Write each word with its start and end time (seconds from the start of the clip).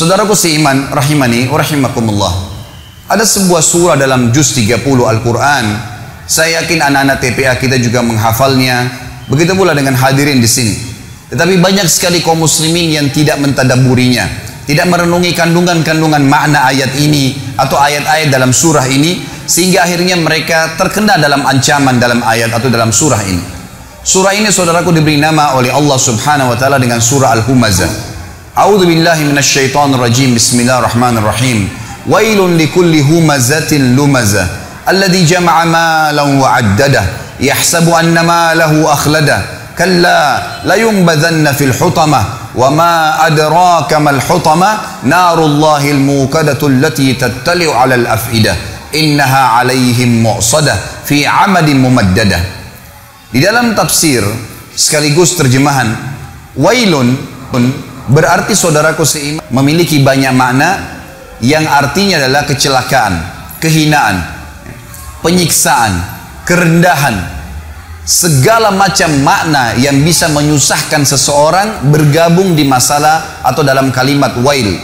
Saudaraku 0.00 0.32
seiman 0.32 0.88
rahimani 0.88 1.52
rahimakumullah. 1.52 2.32
Ada 3.12 3.28
sebuah 3.28 3.60
surah 3.60 4.00
dalam 4.00 4.32
juz 4.32 4.56
30 4.56 4.80
Al-Quran. 5.04 5.64
Saya 6.24 6.64
yakin 6.64 6.80
anak-anak 6.80 7.20
TPA 7.20 7.60
kita 7.60 7.76
juga 7.76 8.00
menghafalnya. 8.00 8.88
Begitu 9.28 9.52
pula 9.52 9.76
dengan 9.76 9.92
hadirin 10.00 10.40
di 10.40 10.48
sini. 10.48 10.72
Tetapi 11.28 11.60
banyak 11.60 11.84
sekali 11.92 12.24
kaum 12.24 12.40
muslimin 12.40 12.96
yang 12.96 13.12
tidak 13.12 13.36
mentadaburinya. 13.44 14.24
Tidak 14.64 14.88
merenungi 14.88 15.36
kandungan-kandungan 15.36 16.24
makna 16.24 16.72
ayat 16.72 16.96
ini 16.96 17.36
atau 17.60 17.76
ayat-ayat 17.76 18.32
dalam 18.32 18.56
surah 18.56 18.88
ini 18.88 19.29
sehingga 19.50 19.82
akhirnya 19.82 20.14
mereka 20.14 20.78
terkena 20.78 21.18
dalam 21.18 21.42
ancaman 21.42 21.98
dalam 21.98 22.22
ayat 22.22 22.54
atau 22.54 22.70
dalam 22.70 22.94
surah 22.94 23.18
ini. 23.26 23.42
Surah 24.06 24.30
ini 24.30 24.46
saudaraku 24.54 24.94
diberi 24.94 25.18
nama 25.18 25.58
oleh 25.58 25.74
Allah 25.74 25.98
Subhanahu 25.98 26.54
wa 26.54 26.56
taala 26.56 26.78
dengan 26.78 27.02
surah 27.02 27.34
Al-Humazah. 27.42 27.90
A'udzu 28.54 28.86
billahi 28.86 29.26
minasyaitonir 29.26 29.98
rajim. 29.98 30.38
Bismillahirrahmanirrahim. 30.38 31.66
Wailun 32.06 32.54
likulli 32.54 33.02
humazatin 33.02 33.98
lumazah 33.98 34.46
alladhi 34.86 35.26
jama'a 35.28 35.68
malan 35.68 36.40
wa 36.40 36.56
'addadah 36.56 37.36
yahsabu 37.36 37.92
anna 37.92 38.24
malahu 38.24 38.88
akhladah 38.88 39.74
kalla 39.76 40.62
la 40.64 40.76
yunbadhanna 40.80 41.52
fil 41.52 41.76
hutamah 41.76 42.52
wa 42.56 42.68
ma 42.72 43.20
adraka 43.20 44.00
mal 44.00 44.16
hutamah 44.16 45.04
narullahil 45.04 46.00
muqadatu 46.00 46.72
allati 46.72 47.20
tattali'u 47.20 47.70
'alal 47.76 48.08
af'idah 48.08 48.79
innaha 48.92 49.60
'alaihim 49.60 50.22
mu'sadah 50.24 51.06
fi 51.06 51.26
'amadin 51.26 51.78
mumaddadah. 51.78 52.42
Di 53.30 53.38
dalam 53.38 53.74
tafsir 53.78 54.26
sekaligus 54.74 55.38
terjemahan 55.38 55.94
wailun 56.58 57.14
berarti 58.10 58.58
saudaraku 58.58 59.06
seiman 59.06 59.44
memiliki 59.54 60.02
banyak 60.02 60.34
makna 60.34 60.98
yang 61.40 61.64
artinya 61.64 62.20
adalah 62.20 62.44
kecelakaan, 62.44 63.14
kehinaan, 63.62 64.18
penyiksaan, 65.24 65.92
kerendahan, 66.44 67.16
segala 68.04 68.74
macam 68.74 69.08
makna 69.22 69.78
yang 69.78 70.02
bisa 70.02 70.26
menyusahkan 70.28 71.06
seseorang 71.06 71.88
bergabung 71.88 72.58
di 72.58 72.66
masalah 72.66 73.40
atau 73.46 73.62
dalam 73.62 73.94
kalimat 73.94 74.36
wail. 74.42 74.74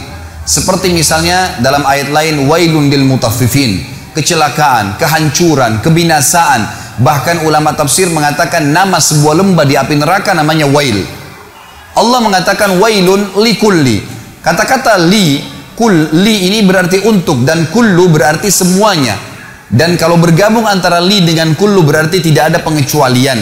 Seperti 0.47 0.95
misalnya 0.95 1.59
dalam 1.59 1.83
ayat 1.83 2.07
lain 2.07 2.47
wailun 2.47 2.87
lil 2.87 3.03
mutaffifin, 3.03 3.83
kecelakaan, 4.17 4.97
kehancuran, 4.97 5.77
kebinasaan. 5.85 6.65
Bahkan 6.97 7.45
ulama 7.45 7.77
tafsir 7.77 8.09
mengatakan 8.09 8.73
nama 8.73 8.97
sebuah 8.97 9.37
lembah 9.37 9.65
di 9.69 9.77
api 9.77 9.93
neraka 9.93 10.33
namanya 10.33 10.65
wail. 10.65 11.05
Allah 11.93 12.19
mengatakan 12.25 12.81
wailun 12.81 13.37
likulli. 13.37 14.01
Kata-kata 14.41 14.97
li 14.97 15.57
Kul 15.77 15.93
li 16.25 16.49
ini 16.49 16.65
berarti 16.65 17.05
untuk 17.05 17.45
dan 17.45 17.69
kullu 17.69 18.09
berarti 18.09 18.49
semuanya. 18.49 19.13
Dan 19.69 19.93
kalau 19.93 20.17
bergabung 20.17 20.65
antara 20.65 20.97
li 20.97 21.21
dengan 21.21 21.53
kullu 21.53 21.85
berarti 21.85 22.17
tidak 22.17 22.49
ada 22.49 22.59
pengecualian. 22.65 23.37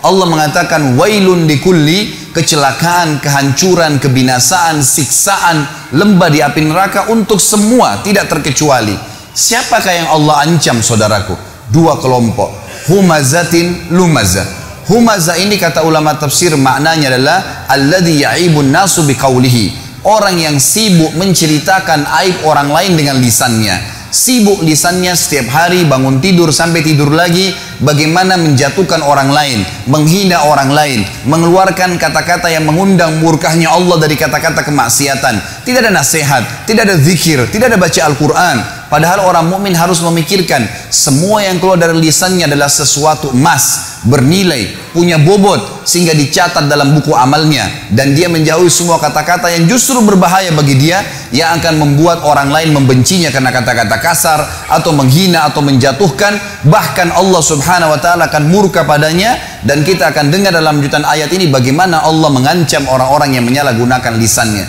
Allah 0.00 0.24
mengatakan 0.24 0.96
wailun 0.96 1.44
di 1.44 1.60
kulli 1.60 2.32
kecelakaan, 2.32 3.20
kehancuran, 3.20 4.00
kebinasaan, 4.00 4.80
siksaan, 4.80 5.68
lembah 5.92 6.32
di 6.32 6.40
api 6.40 6.64
neraka 6.64 7.12
untuk 7.12 7.36
semua 7.36 8.00
tidak 8.00 8.32
terkecuali. 8.32 8.96
Siapakah 9.34 9.92
yang 9.92 10.08
Allah 10.14 10.46
ancam 10.46 10.78
saudaraku? 10.78 11.34
Dua 11.74 11.98
kelompok. 11.98 12.54
Humazatin 12.86 13.90
lumazah. 13.90 14.46
Humaza 14.86 15.34
ini 15.34 15.58
kata 15.58 15.82
ulama 15.82 16.14
tafsir 16.14 16.54
maknanya 16.54 17.10
adalah 17.10 17.38
alladhi 17.66 18.22
ya'ibun 18.22 18.68
nasu 18.68 19.02
biqaulihi 19.08 19.84
Orang 20.04 20.36
yang 20.36 20.60
sibuk 20.60 21.16
menceritakan 21.16 22.04
aib 22.20 22.44
orang 22.44 22.68
lain 22.68 22.92
dengan 22.92 23.16
lisannya. 23.16 23.93
Sibuk 24.14 24.62
lisannya 24.62 25.10
setiap 25.18 25.50
hari 25.50 25.82
bangun 25.90 26.22
tidur 26.22 26.54
sampai 26.54 26.86
tidur 26.86 27.10
lagi. 27.10 27.50
Bagaimana 27.82 28.38
menjatuhkan 28.38 29.02
orang 29.02 29.34
lain. 29.34 29.66
Menghina 29.90 30.46
orang 30.46 30.70
lain. 30.70 31.02
Mengeluarkan 31.26 31.98
kata-kata 31.98 32.46
yang 32.46 32.62
mengundang 32.62 33.18
murkahnya 33.18 33.74
Allah 33.74 33.98
dari 33.98 34.14
kata-kata 34.14 34.62
kemaksiatan. 34.62 35.66
Tidak 35.66 35.82
ada 35.82 35.90
nasihat. 35.90 36.46
Tidak 36.62 36.86
ada 36.86 36.94
zikir. 36.94 37.42
Tidak 37.50 37.66
ada 37.66 37.74
baca 37.74 38.00
Al-Quran. 38.06 38.84
Padahal 38.86 39.26
orang 39.26 39.50
mukmin 39.50 39.74
harus 39.74 39.98
memikirkan 39.98 40.62
semua 40.94 41.42
yang 41.42 41.58
keluar 41.58 41.74
dari 41.74 41.98
lisannya 41.98 42.46
adalah 42.46 42.70
sesuatu 42.70 43.34
emas, 43.34 43.93
bernilai, 44.04 44.92
punya 44.92 45.16
bobot 45.16 45.84
sehingga 45.88 46.12
dicatat 46.12 46.68
dalam 46.68 46.92
buku 46.92 47.16
amalnya 47.16 47.88
dan 47.92 48.12
dia 48.12 48.28
menjauhi 48.28 48.68
semua 48.68 49.00
kata-kata 49.00 49.48
yang 49.52 49.64
justru 49.64 50.00
berbahaya 50.04 50.52
bagi 50.52 50.76
dia 50.76 51.00
yang 51.32 51.56
akan 51.60 51.80
membuat 51.80 52.20
orang 52.24 52.52
lain 52.52 52.76
membencinya 52.76 53.32
karena 53.32 53.48
kata-kata 53.48 53.96
kasar 54.00 54.40
atau 54.68 54.92
menghina 54.92 55.48
atau 55.48 55.64
menjatuhkan 55.64 56.36
bahkan 56.68 57.08
Allah 57.12 57.40
Subhanahu 57.40 57.96
wa 57.96 58.00
taala 58.00 58.28
akan 58.28 58.44
murka 58.48 58.84
padanya 58.84 59.36
dan 59.64 59.80
kita 59.80 60.12
akan 60.12 60.28
dengar 60.28 60.52
dalam 60.52 60.80
lanjutan 60.80 61.04
ayat 61.04 61.32
ini 61.32 61.48
bagaimana 61.48 62.04
Allah 62.04 62.28
mengancam 62.28 62.84
orang-orang 62.88 63.40
yang 63.40 63.44
menyalahgunakan 63.48 64.20
lisannya. 64.20 64.66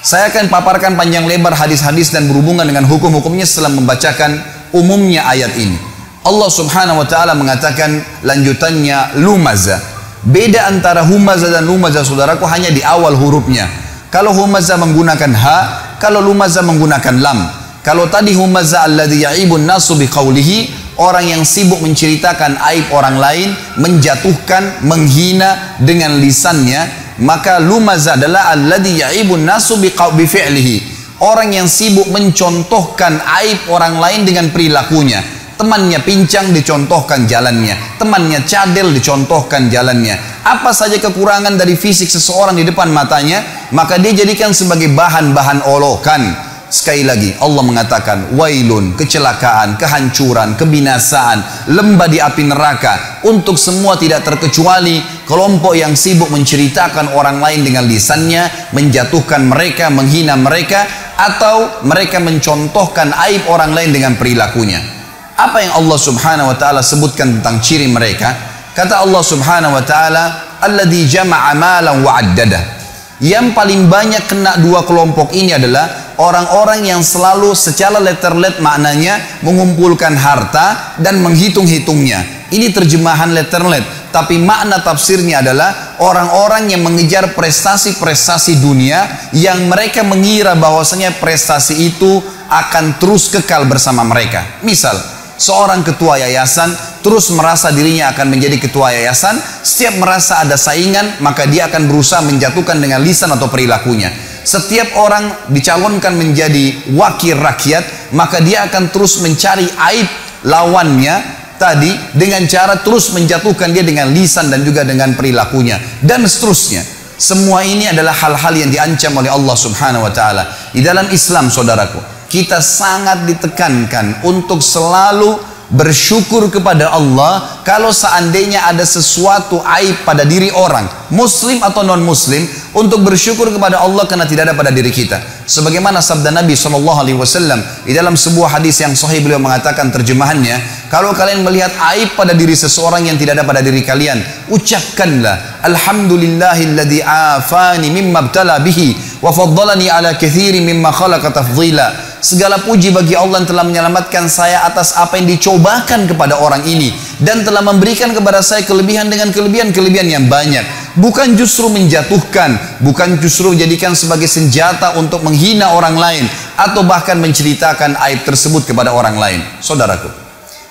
Saya 0.00 0.32
akan 0.32 0.48
paparkan 0.48 0.96
panjang 0.96 1.28
lebar 1.28 1.52
hadis-hadis 1.52 2.08
dan 2.08 2.24
berhubungan 2.24 2.64
dengan 2.64 2.88
hukum-hukumnya 2.88 3.44
setelah 3.44 3.68
membacakan 3.76 4.40
umumnya 4.72 5.28
ayat 5.28 5.52
ini. 5.60 5.89
Allah 6.20 6.50
subhanahu 6.52 7.00
wa 7.00 7.06
ta'ala 7.08 7.32
mengatakan 7.32 7.96
lanjutannya 8.20 9.16
lumaza. 9.24 9.80
Beda 10.20 10.68
antara 10.68 11.00
humaza 11.00 11.48
dan 11.48 11.64
lumaza 11.64 12.04
saudaraku 12.04 12.44
hanya 12.44 12.68
di 12.68 12.84
awal 12.84 13.16
hurufnya. 13.16 13.64
Kalau 14.12 14.36
humaza 14.36 14.76
menggunakan 14.76 15.32
ha, 15.32 15.58
kalau 15.96 16.20
lumaza 16.20 16.60
menggunakan 16.60 17.16
lam. 17.24 17.40
Kalau 17.80 18.12
tadi 18.12 18.36
humaza 18.36 18.84
alladhi 18.84 19.24
ya'ibun 19.24 19.64
nasu 19.64 19.96
biqaulihi, 19.96 20.68
orang 21.00 21.24
yang 21.24 21.42
sibuk 21.48 21.80
menceritakan 21.80 22.60
aib 22.68 22.92
orang 22.92 23.16
lain, 23.16 23.48
menjatuhkan, 23.80 24.84
menghina 24.84 25.80
dengan 25.80 26.20
lisannya, 26.20 26.84
maka 27.24 27.56
lumaz 27.56 28.04
adalah 28.12 28.52
alladhi 28.52 29.00
ya'ibun 29.00 29.40
nasu 29.40 29.80
bifi'lihi 29.80 31.00
orang 31.20 31.52
yang 31.52 31.68
sibuk 31.68 32.08
mencontohkan 32.08 33.20
aib 33.44 33.68
orang 33.68 34.00
lain 34.00 34.24
dengan 34.24 34.48
perilakunya 34.48 35.20
temannya 35.60 36.00
pincang 36.00 36.56
dicontohkan 36.56 37.28
jalannya. 37.28 38.00
Temannya 38.00 38.48
cadel 38.48 38.96
dicontohkan 38.96 39.68
jalannya. 39.68 40.16
Apa 40.40 40.72
saja 40.72 40.96
kekurangan 40.96 41.60
dari 41.60 41.76
fisik 41.76 42.08
seseorang 42.08 42.56
di 42.56 42.64
depan 42.64 42.88
matanya 42.88 43.68
maka 43.76 44.00
dia 44.00 44.16
jadikan 44.16 44.56
sebagai 44.56 44.88
bahan-bahan 44.96 45.68
olokan. 45.68 46.48
Sekali 46.70 47.02
lagi 47.02 47.34
Allah 47.42 47.66
mengatakan 47.66 48.30
wailun, 48.38 48.94
kecelakaan, 48.94 49.74
kehancuran, 49.74 50.54
kebinasaan, 50.54 51.66
lembah 51.66 52.06
di 52.06 52.22
api 52.22 52.46
neraka 52.46 53.26
untuk 53.26 53.58
semua 53.58 53.98
tidak 53.98 54.22
terkecuali 54.22 55.02
kelompok 55.26 55.74
yang 55.74 55.98
sibuk 55.98 56.30
menceritakan 56.30 57.10
orang 57.18 57.42
lain 57.42 57.66
dengan 57.66 57.90
lisannya, 57.90 58.70
menjatuhkan 58.70 59.50
mereka, 59.50 59.90
menghina 59.90 60.38
mereka 60.38 60.86
atau 61.18 61.82
mereka 61.82 62.22
mencontohkan 62.22 63.18
aib 63.28 63.50
orang 63.50 63.74
lain 63.74 63.90
dengan 63.90 64.14
perilakunya. 64.14 64.99
Apa 65.40 65.64
yang 65.64 65.72
Allah 65.72 65.96
Subhanahu 65.96 66.52
wa 66.52 66.56
taala 66.60 66.84
sebutkan 66.84 67.40
tentang 67.40 67.64
ciri 67.64 67.88
mereka? 67.88 68.36
Kata 68.76 69.00
Allah 69.00 69.24
Subhanahu 69.24 69.72
wa 69.72 69.80
taala, 69.80 70.24
"Alladzi 70.60 71.08
jama'a 71.08 71.56
malan 71.56 72.04
wa 72.04 72.20
'addada." 72.20 72.76
Yang 73.24 73.56
paling 73.56 73.88
banyak 73.88 74.28
kena 74.28 74.60
dua 74.60 74.84
kelompok 74.84 75.32
ini 75.32 75.56
adalah 75.56 76.12
orang-orang 76.20 76.84
yang 76.84 77.00
selalu 77.00 77.56
secara 77.56 77.96
letter-let 78.00 78.60
maknanya 78.60 79.40
mengumpulkan 79.40 80.12
harta 80.12 80.96
dan 81.00 81.24
menghitung-hitungnya. 81.24 82.48
Ini 82.52 82.72
terjemahan 82.76 83.32
letter-let, 83.32 84.12
tapi 84.12 84.36
makna 84.36 84.84
tafsirnya 84.84 85.40
adalah 85.40 86.00
orang-orang 86.04 86.68
yang 86.68 86.84
mengejar 86.84 87.32
prestasi-prestasi 87.32 88.60
dunia 88.60 89.28
yang 89.32 89.68
mereka 89.72 90.04
mengira 90.04 90.52
bahwasanya 90.52 91.16
prestasi 91.16 91.80
itu 91.80 92.20
akan 92.48 93.00
terus 93.00 93.32
kekal 93.32 93.64
bersama 93.68 94.02
mereka. 94.02 94.60
Misal, 94.64 95.19
seorang 95.40 95.80
ketua 95.80 96.20
yayasan 96.20 96.68
terus 97.00 97.32
merasa 97.32 97.72
dirinya 97.72 98.12
akan 98.12 98.28
menjadi 98.28 98.60
ketua 98.60 98.92
yayasan, 98.92 99.40
setiap 99.64 99.96
merasa 99.96 100.44
ada 100.44 100.60
saingan, 100.60 101.24
maka 101.24 101.48
dia 101.48 101.72
akan 101.72 101.88
berusaha 101.88 102.20
menjatuhkan 102.20 102.76
dengan 102.76 103.00
lisan 103.00 103.32
atau 103.32 103.48
perilakunya. 103.48 104.12
Setiap 104.44 105.00
orang 105.00 105.48
dicalonkan 105.48 106.12
menjadi 106.12 106.92
wakil 106.92 107.40
rakyat, 107.40 108.12
maka 108.12 108.44
dia 108.44 108.68
akan 108.68 108.92
terus 108.92 109.24
mencari 109.24 109.64
aib 109.64 110.08
lawannya 110.44 111.40
tadi 111.56 111.92
dengan 112.16 112.44
cara 112.48 112.80
terus 112.80 113.12
menjatuhkan 113.12 113.72
dia 113.72 113.84
dengan 113.84 114.12
lisan 114.12 114.48
dan 114.48 114.64
juga 114.64 114.84
dengan 114.84 115.12
perilakunya 115.16 115.80
dan 116.04 116.24
seterusnya. 116.24 116.84
Semua 117.20 117.60
ini 117.60 117.84
adalah 117.84 118.16
hal-hal 118.16 118.56
yang 118.56 118.72
diancam 118.72 119.12
oleh 119.20 119.28
Allah 119.28 119.52
Subhanahu 119.52 120.08
wa 120.08 120.12
taala. 120.12 120.48
Di 120.72 120.80
dalam 120.80 121.04
Islam 121.12 121.52
saudaraku, 121.52 122.00
kita 122.30 122.62
sangat 122.62 123.26
ditekankan 123.26 124.22
untuk 124.22 124.62
selalu 124.62 125.50
bersyukur 125.70 126.50
kepada 126.50 126.90
Allah 126.90 127.62
kalau 127.62 127.94
seandainya 127.94 128.66
ada 128.66 128.82
sesuatu 128.82 129.62
aib 129.78 130.02
pada 130.02 130.26
diri 130.26 130.50
orang, 130.50 130.86
muslim 131.14 131.62
atau 131.62 131.86
non 131.86 132.02
muslim, 132.02 132.42
untuk 132.74 133.06
bersyukur 133.06 133.54
kepada 133.54 133.78
Allah 133.78 134.02
karena 134.10 134.26
tidak 134.26 134.50
ada 134.50 134.54
pada 134.58 134.74
diri 134.74 134.90
kita. 134.90 135.22
Sebagaimana 135.46 136.02
sabda 136.02 136.34
Nabi 136.34 136.58
Shallallahu 136.58 136.98
Alaihi 136.98 137.18
Wasallam 137.18 137.62
di 137.86 137.94
dalam 137.94 138.18
sebuah 138.18 138.58
hadis 138.58 138.82
yang 138.82 138.94
sahih 138.98 139.22
beliau 139.22 139.38
mengatakan 139.38 139.94
terjemahannya, 139.94 140.58
kalau 140.90 141.14
kalian 141.14 141.46
melihat 141.46 141.70
aib 141.94 142.18
pada 142.18 142.34
diri 142.34 142.58
seseorang 142.58 143.06
yang 143.06 143.14
tidak 143.14 143.38
ada 143.38 143.46
pada 143.46 143.62
diri 143.62 143.86
kalian, 143.86 144.18
ucapkanlah 144.50 145.62
Alhamdulillahilladzi 145.62 146.98
afani 147.06 147.94
mimma 147.94 148.30
bihi 148.58 149.22
wa 149.22 149.30
faddalani 149.30 149.86
ala 149.86 150.18
kathiri 150.18 150.58
mimma 150.66 150.90
khalaqa 150.90 151.30
tafdhila 151.30 152.09
Segala 152.20 152.60
puji 152.60 152.92
bagi 152.92 153.16
Allah 153.16 153.40
yang 153.40 153.48
telah 153.48 153.64
menyelamatkan 153.64 154.28
saya 154.28 154.68
atas 154.68 154.92
apa 154.92 155.16
yang 155.16 155.24
dicobakan 155.24 156.04
kepada 156.04 156.36
orang 156.36 156.60
ini 156.68 156.92
dan 157.16 157.40
telah 157.48 157.64
memberikan 157.64 158.12
kepada 158.12 158.44
saya 158.44 158.60
kelebihan 158.60 159.08
dengan 159.08 159.32
kelebihan-kelebihan 159.32 160.04
yang 160.04 160.24
banyak. 160.28 160.60
Bukan 161.00 161.32
justru 161.40 161.72
menjatuhkan, 161.72 162.80
bukan 162.84 163.16
justru 163.24 163.56
menjadikan 163.56 163.96
sebagai 163.96 164.28
senjata 164.28 165.00
untuk 165.00 165.24
menghina 165.24 165.72
orang 165.72 165.96
lain 165.96 166.24
atau 166.60 166.84
bahkan 166.84 167.16
menceritakan 167.16 167.96
aib 168.12 168.20
tersebut 168.28 168.68
kepada 168.68 168.92
orang 168.92 169.16
lain. 169.16 169.40
Saudaraku, 169.64 170.12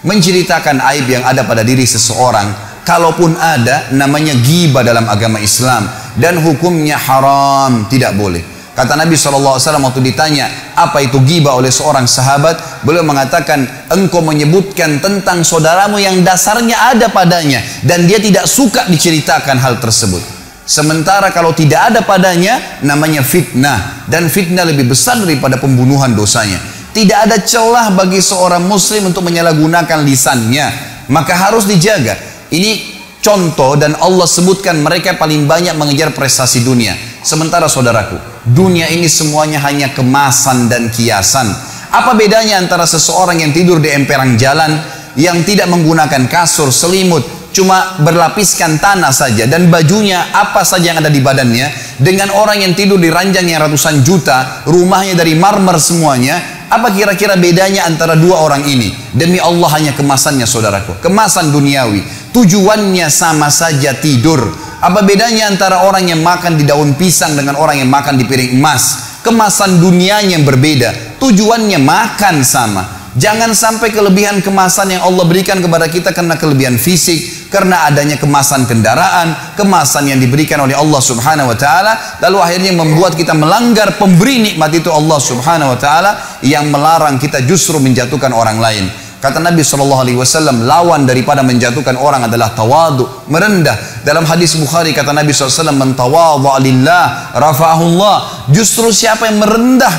menceritakan 0.06 0.86
aib 0.94 1.10
yang 1.10 1.25
ada 1.25 1.50
pada 1.50 1.66
diri 1.66 1.90
seseorang 1.90 2.54
kalaupun 2.86 3.34
ada 3.42 3.90
namanya 3.98 4.38
giba 4.38 4.86
dalam 4.86 5.10
agama 5.10 5.42
Islam 5.42 5.90
dan 6.13 6.38
hukumnya 6.46 7.01
haram, 7.01 7.90
tidak 7.90 8.13
boleh. 8.13 8.59
Kata 8.77 8.95
Nabi 8.95 9.19
SAW 9.19 9.60
waktu 9.60 10.00
ditanya 10.00 10.48
apa 10.77 11.04
itu 11.04 11.19
giba 11.27 11.51
oleh 11.51 11.68
seorang 11.68 12.07
sahabat, 12.07 12.86
beliau 12.88 13.04
mengatakan 13.04 13.68
engkau 13.92 14.24
menyebutkan 14.24 15.04
tentang 15.04 15.44
saudaramu 15.44 16.00
yang 16.00 16.24
dasarnya 16.24 16.95
ada 16.95 17.12
padanya 17.12 17.60
dan 17.83 18.07
dia 18.07 18.24
tidak 18.24 18.48
suka 18.48 18.88
diceritakan 18.88 19.60
hal 19.60 19.83
tersebut. 19.83 20.24
Sementara 20.69 21.33
kalau 21.33 21.50
tidak 21.50 21.89
ada 21.89 22.06
padanya 22.06 22.80
namanya 22.86 23.25
fitnah 23.25 24.06
dan 24.06 24.30
fitnah 24.30 24.69
lebih 24.69 24.86
besar 24.86 25.18
daripada 25.18 25.57
pembunuhan 25.57 26.13
dosanya. 26.13 26.62
Tidak 26.94 27.25
ada 27.25 27.42
celah 27.42 27.89
bagi 27.94 28.22
seorang 28.22 28.69
muslim 28.69 29.10
untuk 29.10 29.25
menyalahgunakan 29.25 30.06
lisannya, 30.06 30.68
maka 31.10 31.33
harus 31.33 31.65
dijaga. 31.65 32.13
Ini 32.54 33.01
contoh 33.18 33.81
dan 33.81 33.98
Allah 33.98 34.30
sebutkan 34.30 34.77
mereka 34.81 35.18
paling 35.18 35.50
banyak 35.50 35.74
mengejar 35.74 36.13
prestasi 36.13 36.62
dunia. 36.62 37.09
Sementara 37.19 37.68
saudaraku, 37.68 38.16
dunia 38.48 38.88
ini 38.88 39.12
semuanya 39.12 39.60
hanya 39.68 39.92
kemasan 39.92 40.71
dan 40.71 40.88
kiasan. 40.88 41.51
Apa 41.92 42.16
bedanya 42.16 42.62
antara 42.62 42.88
seseorang 42.88 43.44
yang 43.44 43.51
tidur 43.51 43.83
di 43.83 43.92
emperang 43.92 44.39
jalan, 44.39 44.80
yang 45.19 45.44
tidak 45.44 45.68
menggunakan 45.68 46.31
kasur, 46.31 46.71
selimut, 46.71 47.25
cuma 47.51 48.00
berlapiskan 48.00 48.77
tanah 48.77 49.12
saja 49.12 49.50
dan 49.50 49.68
bajunya 49.74 50.31
apa 50.31 50.62
saja 50.62 50.94
yang 50.94 51.01
ada 51.01 51.10
di 51.10 51.19
badannya 51.19 51.98
dengan 51.98 52.30
orang 52.31 52.62
yang 52.62 52.74
tidur 52.77 53.01
di 53.01 53.10
ranjang 53.10 53.50
yang 53.50 53.65
ratusan 53.65 54.06
juta 54.06 54.63
rumahnya 54.69 55.18
dari 55.18 55.33
marmer 55.33 55.81
semuanya 55.81 56.59
apa 56.69 56.94
kira-kira 56.94 57.33
bedanya 57.33 57.89
antara 57.89 58.13
dua 58.13 58.45
orang 58.45 58.62
ini? 58.69 58.94
Demi 59.10 59.42
Allah 59.42 59.69
hanya 59.74 59.92
kemasannya 59.98 60.45
saudaraku. 60.45 61.01
Kemasan 61.01 61.50
duniawi. 61.50 62.06
Tujuannya 62.30 63.10
sama 63.10 63.50
saja 63.50 63.98
tidur. 63.98 64.54
Apa 64.80 65.01
bedanya 65.01 65.50
antara 65.50 65.83
orang 65.83 66.07
yang 66.07 66.21
makan 66.21 66.56
di 66.56 66.63
daun 66.63 66.94
pisang 66.94 67.33
dengan 67.33 67.57
orang 67.57 67.81
yang 67.81 67.89
makan 67.89 68.16
di 68.16 68.24
piring 68.24 68.56
emas? 68.56 69.18
Kemasan 69.25 69.83
dunianya 69.83 70.39
yang 70.39 70.48
berbeda, 70.48 71.19
tujuannya 71.19 71.75
makan 71.83 72.39
sama. 72.48 73.12
Jangan 73.19 73.51
sampai 73.51 73.92
kelebihan 73.92 74.39
kemasan 74.39 74.95
yang 74.95 75.04
Allah 75.04 75.27
berikan 75.27 75.60
kepada 75.60 75.92
kita 75.92 76.15
karena 76.15 76.39
kelebihan 76.39 76.80
fisik, 76.80 77.19
karena 77.50 77.90
adanya 77.90 78.16
kemasan 78.22 78.69
kendaraan, 78.69 79.57
kemasan 79.57 80.06
yang 80.13 80.22
diberikan 80.22 80.62
oleh 80.62 80.78
Allah 80.78 81.01
Subhanahu 81.01 81.50
wa 81.50 81.57
taala, 81.57 82.22
lalu 82.22 82.38
akhirnya 82.40 82.72
membuat 82.78 83.18
kita 83.18 83.34
melanggar 83.34 83.98
pemberi 83.98 84.40
nikmat 84.54 84.69
itu 84.74 84.94
Allah 84.94 85.18
Subhanahu 85.18 85.74
wa 85.74 85.80
taala 85.81 86.12
yang 86.46 86.69
melarang 86.69 87.18
kita 87.18 87.42
justru 87.44 87.81
menjatuhkan 87.81 88.30
orang 88.30 88.62
lain. 88.62 88.86
Kata 89.19 89.44
Nabi 89.44 89.66
Shallallahu 89.68 90.01
Alaihi 90.07 90.16
Wasallam, 90.16 90.63
lawan 90.63 91.04
daripada 91.04 91.44
menjatuhkan 91.44 92.00
orang 92.00 92.31
adalah 92.31 92.56
tawadu, 92.56 93.28
merendah. 93.28 93.75
Dalam 94.07 94.24
hadis 94.24 94.56
Bukhari 94.56 94.96
kata 94.96 95.12
Nabi 95.12 95.36
SAW, 95.36 95.75
mentawadu 95.75 96.48
alillah, 96.48 97.36
rafa'ahullah. 97.36 98.48
Justru 98.48 98.96
siapa 98.96 99.28
yang 99.28 99.44
merendah 99.44 99.92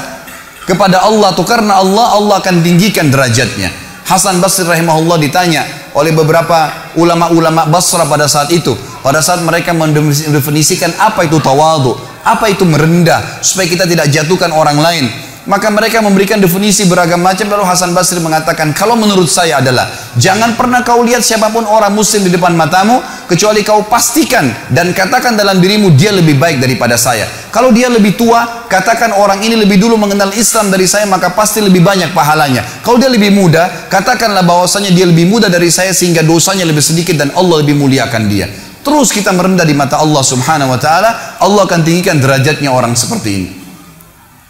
kepada 0.64 1.04
Allah 1.04 1.36
tuh 1.36 1.44
karena 1.44 1.84
Allah, 1.84 2.16
Allah 2.16 2.40
akan 2.40 2.64
tinggikan 2.64 3.12
derajatnya. 3.12 3.68
Hasan 4.08 4.40
Basri 4.40 4.64
rahimahullah 4.64 5.20
ditanya 5.20 5.79
oleh 5.94 6.14
beberapa 6.14 6.90
ulama-ulama 6.94 7.66
Basra 7.66 8.06
pada 8.06 8.30
saat 8.30 8.50
itu. 8.54 8.76
Pada 9.00 9.24
saat 9.24 9.40
mereka 9.40 9.72
mendefinisikan 9.72 10.92
apa 11.00 11.24
itu 11.24 11.40
tawadu, 11.40 11.96
apa 12.20 12.52
itu 12.52 12.68
merendah, 12.68 13.40
supaya 13.40 13.66
kita 13.66 13.88
tidak 13.88 14.12
jatuhkan 14.12 14.52
orang 14.52 14.76
lain. 14.76 15.08
Maka 15.48 15.72
mereka 15.72 16.04
memberikan 16.04 16.36
definisi 16.36 16.84
beragam 16.84 17.24
macam 17.24 17.48
lalu 17.48 17.64
Hasan 17.64 17.96
Basri 17.96 18.20
mengatakan 18.20 18.76
kalau 18.76 18.92
menurut 18.92 19.24
saya 19.24 19.58
adalah 19.58 19.88
jangan 20.20 20.52
pernah 20.52 20.84
kau 20.84 21.00
lihat 21.00 21.24
siapa 21.24 21.48
pun 21.48 21.64
orang 21.64 21.96
muslim 21.96 22.28
di 22.28 22.30
depan 22.30 22.52
matamu 22.52 23.00
kecuali 23.30 23.62
kau 23.62 23.86
pastikan 23.86 24.50
dan 24.74 24.90
katakan 24.90 25.38
dalam 25.38 25.62
dirimu 25.62 25.94
dia 25.94 26.10
lebih 26.10 26.34
baik 26.34 26.58
daripada 26.58 26.98
saya. 26.98 27.30
Kalau 27.54 27.70
dia 27.70 27.86
lebih 27.86 28.18
tua, 28.18 28.66
katakan 28.66 29.14
orang 29.14 29.38
ini 29.46 29.54
lebih 29.54 29.78
dulu 29.78 29.94
mengenal 29.94 30.34
Islam 30.34 30.74
dari 30.74 30.90
saya 30.90 31.06
maka 31.06 31.30
pasti 31.30 31.62
lebih 31.62 31.78
banyak 31.78 32.10
pahalanya. 32.10 32.66
Kalau 32.82 32.98
dia 32.98 33.06
lebih 33.06 33.30
muda, 33.30 33.86
katakanlah 33.86 34.42
bahwasanya 34.42 34.90
dia 34.90 35.06
lebih 35.06 35.30
muda 35.30 35.46
dari 35.46 35.70
saya 35.70 35.94
sehingga 35.94 36.26
dosanya 36.26 36.66
lebih 36.66 36.82
sedikit 36.82 37.14
dan 37.14 37.30
Allah 37.38 37.62
lebih 37.62 37.78
muliakan 37.78 38.26
dia. 38.26 38.50
Terus 38.82 39.14
kita 39.14 39.30
merendah 39.30 39.62
di 39.62 39.78
mata 39.78 40.02
Allah 40.02 40.26
Subhanahu 40.26 40.74
wa 40.74 40.80
taala, 40.82 41.38
Allah 41.38 41.62
akan 41.62 41.86
tinggikan 41.86 42.18
derajatnya 42.18 42.74
orang 42.74 42.98
seperti 42.98 43.30
ini. 43.30 43.48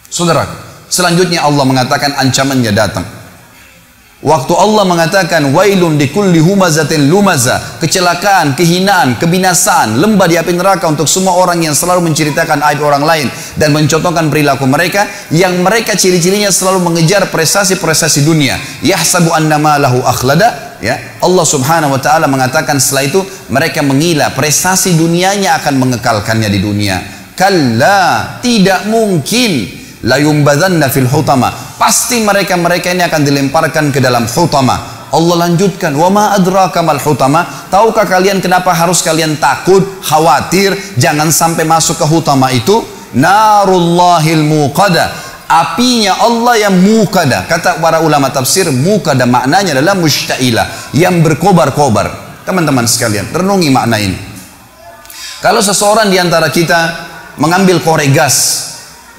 Saudara, 0.09 0.71
Selanjutnya 0.91 1.47
Allah 1.47 1.63
mengatakan 1.63 2.19
ancamannya 2.19 2.75
datang. 2.75 3.07
Waktu 4.21 4.53
Allah 4.53 4.85
mengatakan 4.85 5.49
wailun 5.49 5.97
kulli 6.13 6.37
humazatin 6.37 7.09
lumaza, 7.09 7.57
kecelakaan, 7.81 8.53
kehinaan, 8.53 9.17
kebinasaan, 9.17 9.97
lembah 9.97 10.29
di 10.29 10.37
api 10.37 10.53
neraka 10.53 10.85
untuk 10.85 11.09
semua 11.09 11.33
orang 11.41 11.57
yang 11.65 11.73
selalu 11.73 12.05
menceritakan 12.05 12.61
aib 12.69 12.85
orang 12.85 13.01
lain 13.01 13.27
dan 13.57 13.73
mencontohkan 13.73 14.29
perilaku 14.29 14.69
mereka 14.69 15.09
yang 15.33 15.65
mereka 15.65 15.97
ciri-cirinya 15.97 16.53
selalu 16.53 16.85
mengejar 16.85 17.33
prestasi-prestasi 17.33 18.21
dunia. 18.21 18.61
Yahsabu 18.85 19.33
annama 19.33 19.81
lahu 19.81 20.05
akhlada, 20.05 20.77
ya. 20.85 21.17
Allah 21.17 21.41
Subhanahu 21.41 21.97
wa 21.97 21.97
taala 21.97 22.29
mengatakan 22.29 22.77
setelah 22.77 23.09
itu 23.09 23.25
mereka 23.49 23.81
mengira 23.81 24.29
prestasi 24.37 25.01
dunianya 25.01 25.57
akan 25.65 25.81
mengekalkannya 25.81 26.49
di 26.53 26.61
dunia. 26.61 27.01
Kalla, 27.33 28.37
tidak 28.37 28.85
mungkin 28.85 29.81
la 30.05 30.21
yumbadzanna 30.21 30.93
fil 30.93 31.09
hutama 31.09 31.70
pasti 31.81 32.21
mereka-mereka 32.21 32.93
ini 32.93 33.01
akan 33.01 33.21
dilemparkan 33.25 33.89
ke 33.89 33.97
dalam 33.97 34.29
hutama. 34.29 35.09
Allah 35.09 35.49
lanjutkan 35.49 35.97
wa 35.97 36.13
ma 36.13 36.23
adraka 36.37 36.85
mal 36.85 37.01
hutama? 37.01 37.41
Tahukah 37.73 38.05
kalian 38.05 38.37
kenapa 38.37 38.69
harus 38.69 39.01
kalian 39.01 39.41
takut 39.41 39.81
khawatir 40.05 40.77
jangan 41.01 41.33
sampai 41.33 41.65
masuk 41.65 41.97
ke 41.97 42.05
hutama 42.05 42.53
itu? 42.53 42.85
Narullahil 43.17 44.45
muqada. 44.45 45.09
Apinya 45.51 46.15
Allah 46.15 46.63
yang 46.63 46.79
mukada 46.79 47.43
kata 47.43 47.83
para 47.83 47.99
ulama 47.99 48.31
tafsir 48.31 48.71
mukada 48.71 49.27
maknanya 49.27 49.75
adalah 49.75 49.99
mustailah 49.99 50.95
yang 50.95 51.19
berkobar-kobar. 51.19 52.07
Teman-teman 52.47 52.87
sekalian 52.87 53.27
renungi 53.35 53.67
makna 53.67 53.99
ini. 53.99 54.15
Kalau 55.43 55.59
seseorang 55.59 56.07
di 56.07 56.15
antara 56.15 56.47
kita 56.47 56.79
mengambil 57.35 57.83
korek 57.83 58.15
gas 58.15 58.70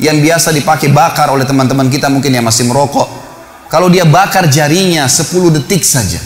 yang 0.03 0.19
biasa 0.19 0.51
dipakai 0.51 0.91
bakar 0.91 1.31
oleh 1.31 1.47
teman-teman 1.47 1.87
kita 1.87 2.11
mungkin 2.11 2.35
yang 2.35 2.43
masih 2.43 2.67
merokok. 2.67 3.07
Kalau 3.71 3.87
dia 3.87 4.03
bakar 4.03 4.51
jarinya 4.51 5.07
10 5.07 5.55
detik 5.63 5.87
saja. 5.87 6.19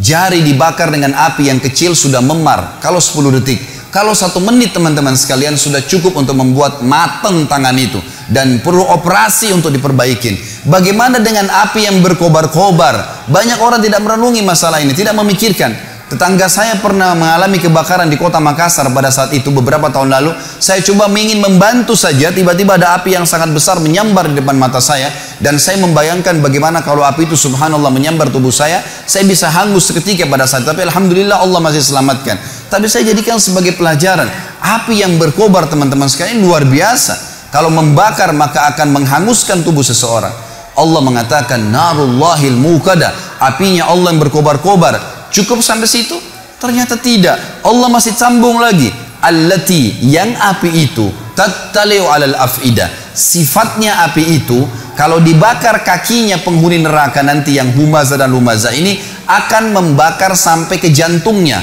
Jari 0.00 0.40
dibakar 0.40 0.88
dengan 0.88 1.14
api 1.14 1.52
yang 1.52 1.60
kecil 1.60 1.92
sudah 1.92 2.24
memar. 2.24 2.80
Kalau 2.80 2.98
10 2.98 3.28
detik. 3.38 3.60
Kalau 3.92 4.16
satu 4.16 4.40
menit 4.40 4.72
teman-teman 4.72 5.12
sekalian 5.12 5.60
sudah 5.60 5.84
cukup 5.84 6.16
untuk 6.16 6.32
membuat 6.32 6.80
mateng 6.80 7.44
tangan 7.44 7.76
itu. 7.76 8.00
Dan 8.32 8.64
perlu 8.64 8.88
operasi 8.88 9.52
untuk 9.52 9.68
diperbaikin. 9.68 10.64
Bagaimana 10.64 11.20
dengan 11.20 11.52
api 11.52 11.84
yang 11.84 12.00
berkobar-kobar? 12.00 13.28
Banyak 13.28 13.60
orang 13.60 13.84
tidak 13.84 14.00
merenungi 14.00 14.40
masalah 14.40 14.80
ini. 14.80 14.96
Tidak 14.96 15.12
memikirkan. 15.12 15.91
Tetangga 16.12 16.44
saya 16.44 16.76
pernah 16.76 17.16
mengalami 17.16 17.56
kebakaran 17.56 18.04
di 18.12 18.20
kota 18.20 18.36
Makassar 18.36 18.84
pada 18.92 19.08
saat 19.08 19.32
itu 19.32 19.48
beberapa 19.48 19.88
tahun 19.88 20.12
lalu. 20.12 20.36
Saya 20.60 20.84
coba 20.84 21.08
ingin 21.08 21.40
membantu 21.40 21.96
saja, 21.96 22.28
tiba-tiba 22.28 22.76
ada 22.76 23.00
api 23.00 23.16
yang 23.16 23.24
sangat 23.24 23.48
besar 23.48 23.80
menyambar 23.80 24.28
di 24.28 24.36
depan 24.36 24.60
mata 24.60 24.76
saya. 24.76 25.08
Dan 25.40 25.56
saya 25.56 25.80
membayangkan 25.80 26.44
bagaimana 26.44 26.84
kalau 26.84 27.00
api 27.00 27.24
itu 27.24 27.32
subhanallah 27.32 27.88
menyambar 27.88 28.28
tubuh 28.28 28.52
saya, 28.52 28.84
saya 29.08 29.24
bisa 29.24 29.48
hangus 29.48 29.88
seketika 29.88 30.28
pada 30.28 30.44
saat 30.44 30.68
itu. 30.68 30.76
Tapi 30.76 30.84
Alhamdulillah 30.84 31.40
Allah 31.40 31.64
masih 31.64 31.80
selamatkan. 31.80 32.36
Tapi 32.68 32.92
saya 32.92 33.08
jadikan 33.08 33.40
sebagai 33.40 33.72
pelajaran. 33.80 34.28
Api 34.60 35.00
yang 35.00 35.16
berkobar 35.16 35.64
teman-teman 35.72 36.12
sekalian 36.12 36.44
luar 36.44 36.68
biasa. 36.68 37.48
Kalau 37.48 37.72
membakar 37.72 38.36
maka 38.36 38.68
akan 38.76 39.00
menghanguskan 39.00 39.64
tubuh 39.64 39.80
seseorang. 39.80 40.36
Allah 40.76 41.00
mengatakan 41.00 41.72
narullahil 41.72 42.52
mukada 42.52 43.16
apinya 43.40 43.88
Allah 43.88 44.12
yang 44.12 44.20
berkobar-kobar. 44.20 45.21
Cukup 45.32 45.64
sampai 45.64 45.88
situ? 45.88 46.14
Ternyata 46.60 47.00
tidak. 47.00 47.64
Allah 47.64 47.88
masih 47.88 48.14
sambung 48.14 48.60
lagi. 48.60 48.92
Allati 49.22 50.02
yang 50.02 50.34
api 50.34 50.70
itu 50.86 51.08
tattaliu 51.32 52.06
alal 52.10 52.36
afida. 52.36 52.90
Sifatnya 53.12 54.04
api 54.06 54.42
itu 54.42 54.66
kalau 54.92 55.22
dibakar 55.22 55.80
kakinya 55.86 56.36
penghuni 56.42 56.82
neraka 56.82 57.24
nanti 57.24 57.56
yang 57.56 57.72
humaza 57.72 58.20
dan 58.20 58.28
lumaza 58.28 58.74
ini 58.76 59.00
akan 59.24 59.72
membakar 59.72 60.36
sampai 60.36 60.76
ke 60.76 60.92
jantungnya. 60.92 61.62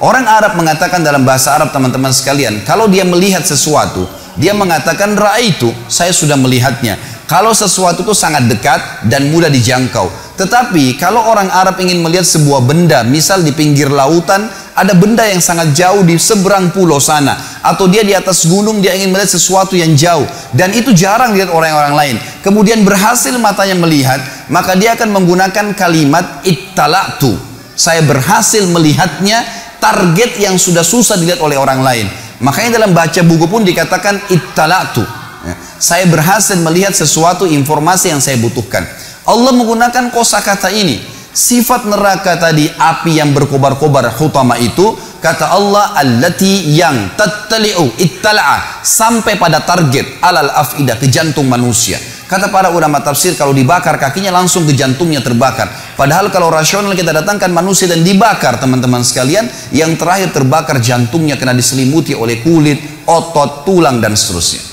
Orang 0.00 0.24
Arab 0.24 0.56
mengatakan 0.56 1.04
dalam 1.04 1.28
bahasa 1.28 1.52
Arab 1.60 1.76
teman-teman 1.76 2.08
sekalian, 2.08 2.64
kalau 2.64 2.88
dia 2.88 3.04
melihat 3.04 3.44
sesuatu, 3.44 4.08
dia 4.40 4.56
mengatakan 4.56 5.12
itu 5.44 5.68
saya 5.92 6.08
sudah 6.08 6.40
melihatnya. 6.40 6.96
Kalau 7.30 7.54
sesuatu 7.54 8.02
itu 8.02 8.10
sangat 8.10 8.50
dekat 8.50 9.06
dan 9.06 9.30
mudah 9.30 9.46
dijangkau. 9.46 10.10
Tetapi 10.34 10.98
kalau 10.98 11.30
orang 11.30 11.46
Arab 11.46 11.78
ingin 11.78 12.02
melihat 12.02 12.26
sebuah 12.26 12.66
benda, 12.66 13.06
misal 13.06 13.46
di 13.46 13.54
pinggir 13.54 13.86
lautan, 13.86 14.50
ada 14.74 14.98
benda 14.98 15.22
yang 15.22 15.38
sangat 15.38 15.70
jauh 15.70 16.02
di 16.02 16.18
seberang 16.18 16.74
pulau 16.74 16.98
sana. 16.98 17.38
Atau 17.62 17.86
dia 17.86 18.02
di 18.02 18.18
atas 18.18 18.50
gunung, 18.50 18.82
dia 18.82 18.98
ingin 18.98 19.14
melihat 19.14 19.30
sesuatu 19.30 19.78
yang 19.78 19.94
jauh. 19.94 20.26
Dan 20.50 20.74
itu 20.74 20.90
jarang 20.90 21.30
dilihat 21.30 21.54
orang-orang 21.54 21.94
lain. 21.94 22.16
Kemudian 22.42 22.82
berhasil 22.82 23.30
matanya 23.38 23.78
melihat, 23.78 24.18
maka 24.50 24.74
dia 24.74 24.98
akan 24.98 25.22
menggunakan 25.22 25.78
kalimat 25.78 26.42
ittala'tu. 26.42 27.38
Saya 27.78 28.02
berhasil 28.02 28.66
melihatnya 28.66 29.46
target 29.78 30.34
yang 30.42 30.58
sudah 30.58 30.82
susah 30.82 31.14
dilihat 31.14 31.38
oleh 31.38 31.54
orang 31.54 31.78
lain. 31.78 32.10
Makanya 32.42 32.82
dalam 32.82 32.90
baca 32.90 33.22
buku 33.22 33.46
pun 33.46 33.62
dikatakan 33.62 34.18
ittala'tu. 34.34 35.19
Ya, 35.40 35.54
saya 35.80 36.04
berhasil 36.04 36.56
melihat 36.60 36.92
sesuatu 36.92 37.48
informasi 37.48 38.12
yang 38.12 38.20
saya 38.20 38.36
butuhkan. 38.36 38.84
Allah 39.24 39.52
menggunakan 39.56 40.12
kosakata 40.12 40.68
ini. 40.68 41.00
Sifat 41.30 41.86
neraka 41.86 42.34
tadi 42.36 42.66
api 42.66 43.22
yang 43.22 43.30
berkobar-kobar 43.30 44.10
hutama 44.18 44.58
itu 44.58 44.98
kata 45.22 45.54
Allah 45.54 45.94
allati 45.94 46.74
yang 46.74 47.14
tattali'u 47.14 47.86
ittala'a 48.02 48.82
sampai 48.82 49.38
pada 49.38 49.62
target 49.62 50.18
alal 50.18 50.50
afidah 50.50 50.98
ke 50.98 51.06
jantung 51.06 51.46
manusia. 51.46 52.02
Kata 52.26 52.50
para 52.50 52.70
ulama 52.70 52.98
tafsir 53.02 53.34
kalau 53.34 53.50
dibakar 53.50 53.98
kakinya 53.98 54.30
langsung 54.30 54.62
ke 54.62 54.74
jantungnya 54.74 55.18
terbakar. 55.18 55.70
Padahal 55.98 56.30
kalau 56.30 56.46
rasional 56.46 56.94
kita 56.94 57.10
datangkan 57.10 57.50
manusia 57.50 57.90
dan 57.90 58.06
dibakar 58.06 58.58
teman-teman 58.58 59.02
sekalian, 59.02 59.50
yang 59.74 59.98
terakhir 59.98 60.30
terbakar 60.30 60.78
jantungnya 60.78 61.34
kena 61.34 61.54
diselimuti 61.54 62.14
oleh 62.14 62.38
kulit, 62.42 63.06
otot, 63.06 63.66
tulang 63.66 63.98
dan 63.98 64.14
seterusnya. 64.14 64.69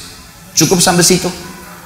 Cukup 0.57 0.81
sampai 0.81 1.05
situ? 1.05 1.29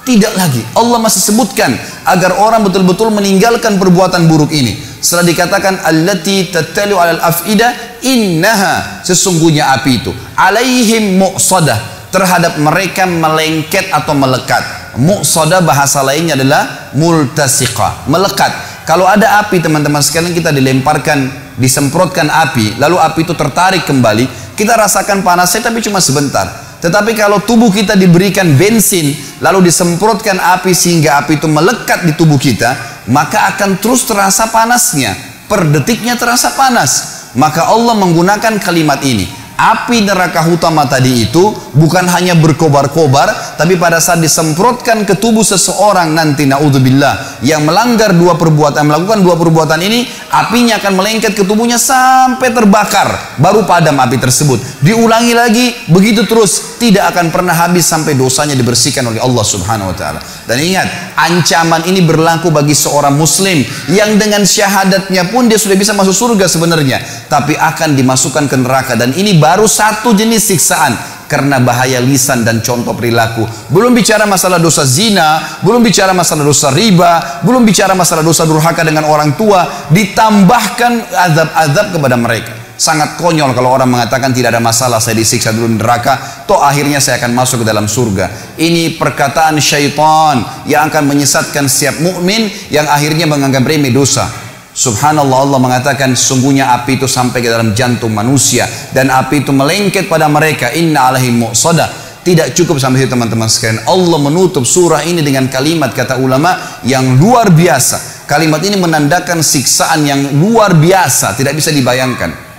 Tidak 0.02 0.34
lagi. 0.34 0.64
Allah 0.74 0.98
masih 0.98 1.20
sebutkan 1.20 1.76
agar 2.08 2.34
orang 2.40 2.64
betul-betul 2.66 3.12
meninggalkan 3.12 3.78
perbuatan 3.78 4.26
buruk 4.26 4.50
ini. 4.50 4.74
Setelah 4.98 5.28
dikatakan 5.28 5.84
allati 5.84 6.50
tattalu 6.50 6.96
alal 6.98 7.22
afida 7.22 8.00
innaha 8.02 9.04
sesungguhnya 9.06 9.70
api 9.78 10.02
itu 10.02 10.10
alaihim 10.34 11.22
muqsadah 11.22 12.10
terhadap 12.10 12.58
mereka 12.58 13.06
melengket 13.06 13.94
atau 13.94 14.14
melekat 14.14 14.82
Muqsada 14.92 15.64
bahasa 15.64 16.04
lainnya 16.04 16.36
adalah 16.36 16.92
multasiqa, 16.92 18.04
melekat. 18.12 18.52
Kalau 18.84 19.08
ada 19.08 19.40
api 19.40 19.56
teman-teman 19.56 20.04
sekalian 20.04 20.36
kita 20.36 20.52
dilemparkan, 20.52 21.32
disemprotkan 21.56 22.28
api, 22.28 22.76
lalu 22.76 23.00
api 23.00 23.24
itu 23.24 23.32
tertarik 23.32 23.88
kembali, 23.88 24.52
kita 24.52 24.76
rasakan 24.76 25.24
panasnya 25.24 25.72
tapi 25.72 25.80
cuma 25.80 25.96
sebentar. 25.96 26.44
Tetapi 26.82 27.14
kalau 27.14 27.38
tubuh 27.38 27.70
kita 27.70 27.94
diberikan 27.94 28.58
bensin, 28.58 29.14
lalu 29.38 29.70
disemprotkan 29.70 30.42
api 30.42 30.74
sehingga 30.74 31.22
api 31.22 31.38
itu 31.38 31.46
melekat 31.46 32.02
di 32.02 32.12
tubuh 32.18 32.42
kita, 32.42 32.74
maka 33.06 33.54
akan 33.54 33.78
terus 33.78 34.02
terasa 34.02 34.50
panasnya. 34.50 35.14
Per 35.46 35.70
detiknya 35.70 36.18
terasa 36.18 36.50
panas. 36.58 37.22
Maka 37.38 37.70
Allah 37.70 37.94
menggunakan 37.96 38.58
kalimat 38.58 38.98
ini 39.06 39.30
api 39.62 40.02
neraka 40.02 40.42
utama 40.50 40.88
tadi 40.90 41.28
itu 41.28 41.54
bukan 41.78 42.10
hanya 42.10 42.34
berkobar-kobar 42.34 43.54
tapi 43.54 43.78
pada 43.78 44.02
saat 44.02 44.18
disemprotkan 44.18 45.06
ke 45.06 45.14
tubuh 45.14 45.46
seseorang 45.46 46.10
nanti 46.10 46.50
naudzubillah 46.50 47.44
yang 47.46 47.62
melanggar 47.62 48.10
dua 48.10 48.34
perbuatan 48.34 48.82
melakukan 48.82 49.22
dua 49.22 49.38
perbuatan 49.38 49.78
ini 49.78 50.10
apinya 50.34 50.82
akan 50.82 50.92
melengket 50.98 51.38
ke 51.38 51.46
tubuhnya 51.46 51.78
sampai 51.78 52.50
terbakar 52.50 53.38
baru 53.38 53.62
padam 53.62 53.94
api 54.02 54.18
tersebut 54.18 54.58
diulangi 54.82 55.34
lagi 55.36 55.66
begitu 55.86 56.26
terus 56.26 56.71
tidak 56.82 57.14
akan 57.14 57.30
pernah 57.30 57.54
habis 57.54 57.86
sampai 57.86 58.18
dosanya 58.18 58.58
dibersihkan 58.58 59.06
oleh 59.06 59.22
Allah 59.22 59.46
Subhanahu 59.46 59.94
wa 59.94 59.96
taala 59.96 60.18
dan 60.50 60.58
ingat 60.58 61.14
ancaman 61.14 61.86
ini 61.86 62.02
berlaku 62.02 62.50
bagi 62.50 62.74
seorang 62.74 63.14
muslim 63.14 63.62
yang 63.86 64.18
dengan 64.18 64.42
syahadatnya 64.42 65.30
pun 65.30 65.46
dia 65.46 65.62
sudah 65.62 65.78
bisa 65.78 65.94
masuk 65.94 66.10
surga 66.10 66.50
sebenarnya 66.50 66.98
tapi 67.30 67.54
akan 67.54 67.94
dimasukkan 67.94 68.50
ke 68.50 68.56
neraka 68.58 68.98
dan 68.98 69.14
ini 69.14 69.38
baru 69.38 69.70
satu 69.70 70.10
jenis 70.10 70.50
siksaan 70.50 71.22
karena 71.30 71.64
bahaya 71.64 71.96
lisan 71.96 72.44
dan 72.44 72.60
contoh 72.60 72.92
perilaku. 72.92 73.48
Belum 73.72 73.96
bicara 73.96 74.28
masalah 74.28 74.60
dosa 74.60 74.84
zina, 74.84 75.40
belum 75.64 75.80
bicara 75.80 76.12
masalah 76.12 76.44
dosa 76.44 76.68
riba, 76.68 77.40
belum 77.40 77.64
bicara 77.64 77.96
masalah 77.96 78.20
dosa 78.20 78.44
durhaka 78.44 78.84
dengan 78.84 79.08
orang 79.08 79.32
tua, 79.32 79.88
ditambahkan 79.88 81.08
azab-azab 81.08 81.96
kepada 81.96 82.20
mereka. 82.20 82.61
Sangat 82.82 83.14
konyol 83.14 83.54
kalau 83.54 83.78
orang 83.78 83.86
mengatakan 83.86 84.34
tidak 84.34 84.58
ada 84.58 84.58
masalah 84.58 84.98
saya 84.98 85.14
disiksa 85.14 85.54
dulu 85.54 85.70
di 85.70 85.78
neraka, 85.78 86.18
toh 86.50 86.58
akhirnya 86.58 86.98
saya 86.98 87.22
akan 87.22 87.30
masuk 87.30 87.62
ke 87.62 87.66
dalam 87.70 87.86
surga. 87.86 88.58
Ini 88.58 88.98
perkataan 88.98 89.54
syaitan 89.62 90.42
yang 90.66 90.90
akan 90.90 91.06
menyesatkan 91.06 91.70
setiap 91.70 92.02
mukmin 92.02 92.50
yang 92.74 92.90
akhirnya 92.90 93.30
menganggap 93.30 93.62
remeh 93.62 93.94
dosa. 93.94 94.26
Subhanallah 94.74 95.38
Allah 95.46 95.60
mengatakan 95.62 96.18
sungguhnya 96.18 96.74
api 96.74 96.98
itu 96.98 97.06
sampai 97.06 97.38
ke 97.38 97.46
dalam 97.46 97.70
jantung 97.70 98.10
manusia 98.10 98.66
dan 98.90 99.14
api 99.14 99.46
itu 99.46 99.54
melengket 99.54 100.10
pada 100.10 100.26
mereka. 100.26 100.74
Inna 100.74 101.14
alaihi 101.14 101.30
muqsadah 101.30 102.18
tidak 102.26 102.50
cukup 102.50 102.82
sampai 102.82 103.06
situ 103.06 103.14
teman-teman 103.14 103.46
sekalian. 103.46 103.86
Allah 103.86 104.18
menutup 104.18 104.66
surah 104.66 105.06
ini 105.06 105.22
dengan 105.22 105.46
kalimat 105.46 105.94
kata 105.94 106.18
ulama 106.18 106.82
yang 106.82 107.14
luar 107.14 107.54
biasa. 107.54 108.26
Kalimat 108.26 108.58
ini 108.66 108.74
menandakan 108.74 109.38
siksaan 109.38 110.02
yang 110.02 110.34
luar 110.34 110.74
biasa 110.74 111.38
tidak 111.38 111.54
bisa 111.54 111.70
dibayangkan 111.70 112.50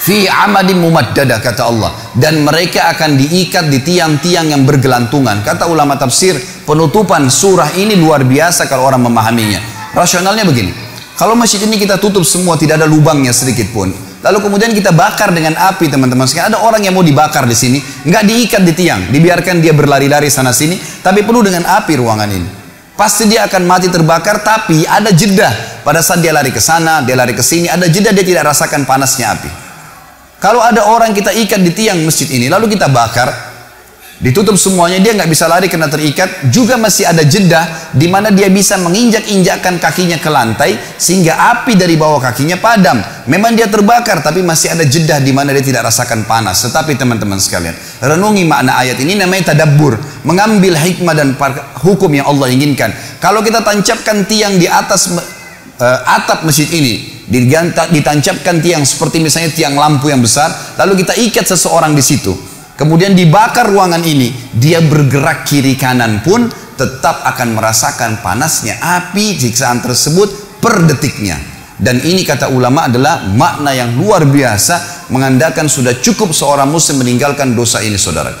fi 0.00 0.28
amadin 0.28 0.78
mumaddada 0.78 1.38
kata 1.42 1.62
Allah 1.66 1.90
dan 2.16 2.40
mereka 2.44 2.90
akan 2.94 3.18
diikat 3.20 3.68
di 3.68 3.82
tiang-tiang 3.84 4.52
yang 4.52 4.62
bergelantungan 4.64 5.42
kata 5.42 5.68
ulama 5.68 5.98
tafsir 5.98 6.36
penutupan 6.64 7.28
surah 7.28 7.74
ini 7.76 7.98
luar 7.98 8.24
biasa 8.24 8.68
kalau 8.70 8.86
orang 8.86 9.04
memahaminya 9.04 9.60
rasionalnya 9.92 10.46
begini 10.46 10.90
kalau 11.20 11.36
masjid 11.36 11.60
ini 11.60 11.76
kita 11.76 12.00
tutup 12.00 12.24
semua, 12.24 12.56
tidak 12.56 12.80
ada 12.80 12.88
lubangnya 12.88 13.28
sedikit 13.36 13.68
pun. 13.76 13.92
Lalu 14.24 14.40
kemudian 14.40 14.72
kita 14.72 14.88
bakar 14.88 15.36
dengan 15.36 15.52
api 15.52 15.92
teman-teman 15.92 16.24
sekalian. 16.24 16.56
Ada 16.56 16.64
orang 16.64 16.80
yang 16.80 16.96
mau 16.96 17.04
dibakar 17.04 17.44
di 17.44 17.52
sini, 17.52 17.76
nggak 18.08 18.24
diikat 18.24 18.64
di 18.64 18.72
tiang, 18.72 19.12
dibiarkan 19.12 19.60
dia 19.60 19.76
berlari-lari 19.76 20.32
sana 20.32 20.48
sini, 20.48 20.80
tapi 21.04 21.20
penuh 21.20 21.44
dengan 21.44 21.68
api 21.68 21.92
ruangan 22.00 22.24
ini. 22.24 22.59
Pasti 23.00 23.24
dia 23.24 23.48
akan 23.48 23.64
mati 23.64 23.88
terbakar, 23.88 24.44
tapi 24.44 24.84
ada 24.84 25.08
jeda. 25.08 25.48
Pada 25.80 26.04
saat 26.04 26.20
dia 26.20 26.36
lari 26.36 26.52
ke 26.52 26.60
sana, 26.60 27.00
dia 27.00 27.16
lari 27.16 27.32
ke 27.32 27.40
sini, 27.40 27.64
ada 27.64 27.88
jeda 27.88 28.12
dia 28.12 28.20
tidak 28.20 28.52
rasakan 28.52 28.84
panasnya 28.84 29.32
api. 29.32 29.48
Kalau 30.36 30.60
ada 30.60 30.84
orang 30.84 31.16
kita 31.16 31.32
ikat 31.32 31.64
di 31.64 31.72
tiang 31.72 31.96
masjid 32.04 32.28
ini, 32.28 32.52
lalu 32.52 32.76
kita 32.76 32.92
bakar, 32.92 33.49
Ditutup 34.20 34.52
semuanya, 34.60 35.00
dia 35.00 35.16
nggak 35.16 35.32
bisa 35.32 35.48
lari 35.48 35.64
karena 35.64 35.88
terikat. 35.88 36.52
Juga 36.52 36.76
masih 36.76 37.08
ada 37.08 37.24
jeda 37.24 37.88
di 37.96 38.04
mana 38.04 38.28
dia 38.28 38.52
bisa 38.52 38.76
menginjak-injakkan 38.76 39.80
kakinya 39.80 40.20
ke 40.20 40.28
lantai 40.28 40.76
sehingga 41.00 41.40
api 41.56 41.72
dari 41.72 41.96
bawah 41.96 42.20
kakinya 42.20 42.60
padam. 42.60 43.00
Memang 43.24 43.56
dia 43.56 43.64
terbakar, 43.72 44.20
tapi 44.20 44.44
masih 44.44 44.76
ada 44.76 44.84
jeda 44.84 45.24
di 45.24 45.32
mana 45.32 45.56
dia 45.56 45.64
tidak 45.64 45.88
rasakan 45.88 46.28
panas. 46.28 46.60
Tetapi 46.68 47.00
teman-teman 47.00 47.40
sekalian, 47.40 47.72
renungi 48.04 48.44
makna 48.44 48.76
ayat 48.76 49.00
ini 49.00 49.16
namanya 49.16 49.56
tadabbur, 49.56 49.96
mengambil 50.28 50.76
hikmah 50.76 51.16
dan 51.16 51.32
hukum 51.80 52.12
yang 52.12 52.28
Allah 52.28 52.52
inginkan. 52.52 52.92
Kalau 53.24 53.40
kita 53.40 53.64
tancapkan 53.64 54.28
tiang 54.28 54.60
di 54.60 54.68
atas 54.68 55.16
uh, 55.16 55.98
atap 56.04 56.44
masjid 56.44 56.68
ini, 56.68 57.24
ditancapkan 57.24 58.60
tiang 58.60 58.84
seperti 58.84 59.24
misalnya 59.24 59.48
tiang 59.48 59.80
lampu 59.80 60.12
yang 60.12 60.20
besar, 60.20 60.76
lalu 60.76 61.00
kita 61.08 61.16
ikat 61.16 61.48
seseorang 61.48 61.96
di 61.96 62.04
situ 62.04 62.49
kemudian 62.80 63.12
dibakar 63.12 63.68
ruangan 63.68 64.00
ini, 64.00 64.32
dia 64.56 64.80
bergerak 64.80 65.44
kiri 65.44 65.76
kanan 65.76 66.24
pun 66.24 66.48
tetap 66.80 67.20
akan 67.28 67.52
merasakan 67.52 68.24
panasnya 68.24 68.80
api 68.80 69.36
siksaan 69.36 69.84
tersebut 69.84 70.58
per 70.64 70.88
detiknya. 70.88 71.36
Dan 71.80 72.00
ini 72.00 72.24
kata 72.24 72.52
ulama 72.52 72.88
adalah 72.88 73.24
makna 73.36 73.72
yang 73.72 73.96
luar 73.96 74.24
biasa 74.24 75.08
mengandalkan 75.12 75.68
sudah 75.68 75.96
cukup 76.00 76.32
seorang 76.32 76.68
muslim 76.68 77.00
meninggalkan 77.04 77.52
dosa 77.56 77.80
ini 77.80 77.96
saudara. 77.96 78.32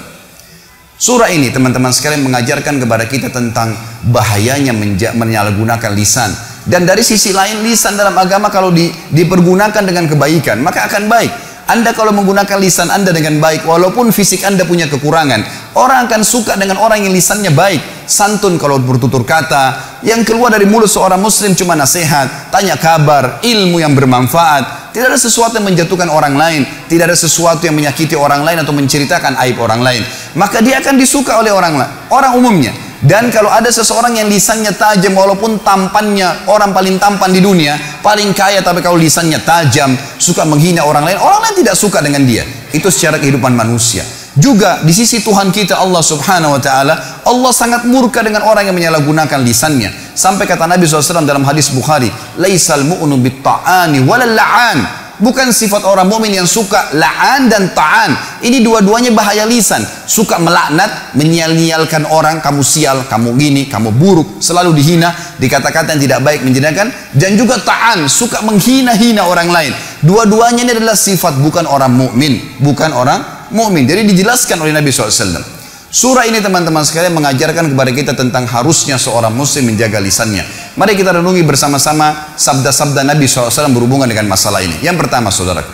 Surah 1.00 1.32
ini 1.32 1.48
teman-teman 1.48 1.88
sekalian 1.88 2.20
mengajarkan 2.20 2.76
kepada 2.76 3.08
kita 3.08 3.32
tentang 3.32 3.72
bahayanya 4.12 4.76
menyalahgunakan 5.16 5.96
lisan. 5.96 6.28
Dan 6.68 6.84
dari 6.84 7.00
sisi 7.00 7.32
lain 7.32 7.64
lisan 7.64 7.96
dalam 7.96 8.12
agama 8.20 8.52
kalau 8.52 8.68
di, 8.68 8.92
dipergunakan 9.08 9.80
dengan 9.80 10.04
kebaikan 10.04 10.60
maka 10.60 10.84
akan 10.84 11.08
baik. 11.08 11.32
Anda 11.70 11.94
kalau 11.94 12.10
menggunakan 12.10 12.58
lisan 12.58 12.90
Anda 12.90 13.14
dengan 13.14 13.38
baik, 13.38 13.62
walaupun 13.62 14.10
fisik 14.10 14.42
Anda 14.42 14.66
punya 14.66 14.90
kekurangan, 14.90 15.70
orang 15.78 16.10
akan 16.10 16.26
suka 16.26 16.58
dengan 16.58 16.82
orang 16.82 17.06
yang 17.06 17.14
lisannya 17.14 17.54
baik. 17.54 18.10
Santun 18.10 18.58
kalau 18.58 18.82
bertutur 18.82 19.22
kata, 19.22 20.02
yang 20.02 20.26
keluar 20.26 20.50
dari 20.50 20.66
mulut 20.66 20.90
seorang 20.90 21.22
muslim 21.22 21.54
cuma 21.54 21.78
nasihat, 21.78 22.50
tanya 22.50 22.74
kabar, 22.74 23.38
ilmu 23.46 23.78
yang 23.78 23.94
bermanfaat. 23.94 24.90
Tidak 24.90 25.06
ada 25.06 25.14
sesuatu 25.14 25.62
yang 25.62 25.70
menjatuhkan 25.70 26.10
orang 26.10 26.34
lain, 26.34 26.66
tidak 26.90 27.14
ada 27.14 27.14
sesuatu 27.14 27.62
yang 27.62 27.78
menyakiti 27.78 28.18
orang 28.18 28.42
lain 28.42 28.58
atau 28.66 28.74
menceritakan 28.74 29.38
aib 29.46 29.62
orang 29.62 29.78
lain. 29.78 30.02
Maka 30.34 30.58
dia 30.58 30.82
akan 30.82 30.98
disuka 30.98 31.38
oleh 31.38 31.54
orang 31.54 31.78
lain, 31.78 31.90
orang 32.10 32.34
umumnya. 32.34 32.89
Dan 33.00 33.32
kalau 33.32 33.48
ada 33.48 33.72
seseorang 33.72 34.12
yang 34.20 34.28
lisannya 34.28 34.76
tajam 34.76 35.16
walaupun 35.16 35.64
tampannya 35.64 36.44
orang 36.52 36.76
paling 36.76 37.00
tampan 37.00 37.32
di 37.32 37.40
dunia, 37.40 37.80
paling 38.04 38.36
kaya 38.36 38.60
tapi 38.60 38.84
kalau 38.84 39.00
lisannya 39.00 39.40
tajam, 39.40 39.96
suka 40.20 40.44
menghina 40.44 40.84
orang 40.84 41.08
lain, 41.08 41.16
orang 41.16 41.48
lain 41.48 41.64
tidak 41.64 41.80
suka 41.80 42.04
dengan 42.04 42.28
dia. 42.28 42.44
Itu 42.76 42.92
secara 42.92 43.16
kehidupan 43.16 43.56
manusia. 43.56 44.04
Juga 44.36 44.84
di 44.84 44.92
sisi 44.92 45.24
Tuhan 45.24 45.48
kita 45.48 45.80
Allah 45.80 46.04
Subhanahu 46.04 46.54
wa 46.54 46.60
taala, 46.60 47.24
Allah 47.24 47.52
sangat 47.56 47.88
murka 47.88 48.20
dengan 48.20 48.44
orang 48.44 48.68
yang 48.68 48.76
menyalahgunakan 48.76 49.40
lisannya. 49.42 49.90
Sampai 50.12 50.44
kata 50.44 50.68
Nabi 50.68 50.84
SAW 50.84 51.24
dalam 51.24 51.42
hadis 51.48 51.72
Bukhari, 51.72 52.12
"Laisal 52.36 52.84
mu'nu 52.84 53.16
bit-ta'ani 53.16 54.04
walal 54.04 54.36
la'an." 54.36 54.99
Bukan 55.20 55.52
sifat 55.52 55.84
orang 55.84 56.08
mukmin 56.08 56.32
yang 56.32 56.48
suka 56.48 56.96
la'an 56.96 57.52
dan 57.52 57.76
ta'an. 57.76 58.40
Ini 58.40 58.64
dua-duanya 58.64 59.12
bahaya 59.12 59.44
lisan. 59.44 59.84
Suka 60.08 60.40
melaknat, 60.40 61.12
menyal-nyalkan 61.12 62.08
orang, 62.08 62.40
kamu 62.40 62.64
sial, 62.64 63.04
kamu 63.04 63.36
gini, 63.36 63.68
kamu 63.68 63.92
buruk, 63.92 64.40
selalu 64.40 64.72
dihina, 64.72 65.12
dikata-kata 65.36 65.92
yang 65.94 66.02
tidak 66.02 66.20
baik 66.24 66.40
menjadikan 66.40 66.88
dan 67.12 67.36
juga 67.36 67.60
ta'an, 67.60 68.08
suka 68.08 68.40
menghina-hina 68.40 69.28
orang 69.28 69.52
lain. 69.52 69.72
Dua-duanya 70.00 70.64
ini 70.64 70.72
adalah 70.80 70.96
sifat 70.96 71.36
bukan 71.44 71.68
orang 71.68 71.92
mukmin, 71.92 72.56
bukan 72.64 72.96
orang 72.96 73.52
mukmin. 73.52 73.84
Jadi 73.84 74.08
dijelaskan 74.08 74.56
oleh 74.64 74.72
Nabi 74.72 74.88
SAW. 74.88 75.59
Surah 75.90 76.22
ini 76.22 76.38
teman-teman 76.38 76.86
sekalian 76.86 77.10
mengajarkan 77.18 77.74
kepada 77.74 77.90
kita 77.90 78.12
tentang 78.14 78.46
harusnya 78.46 78.94
seorang 78.94 79.34
muslim 79.34 79.74
menjaga 79.74 79.98
lisannya. 79.98 80.46
Mari 80.78 80.94
kita 80.94 81.18
renungi 81.18 81.42
bersama-sama 81.42 82.30
sabda-sabda 82.38 83.02
Nabi 83.02 83.26
SAW 83.26 83.74
berhubungan 83.74 84.06
dengan 84.06 84.30
masalah 84.30 84.62
ini. 84.62 84.78
Yang 84.86 85.02
pertama 85.02 85.34
saudara. 85.34 85.66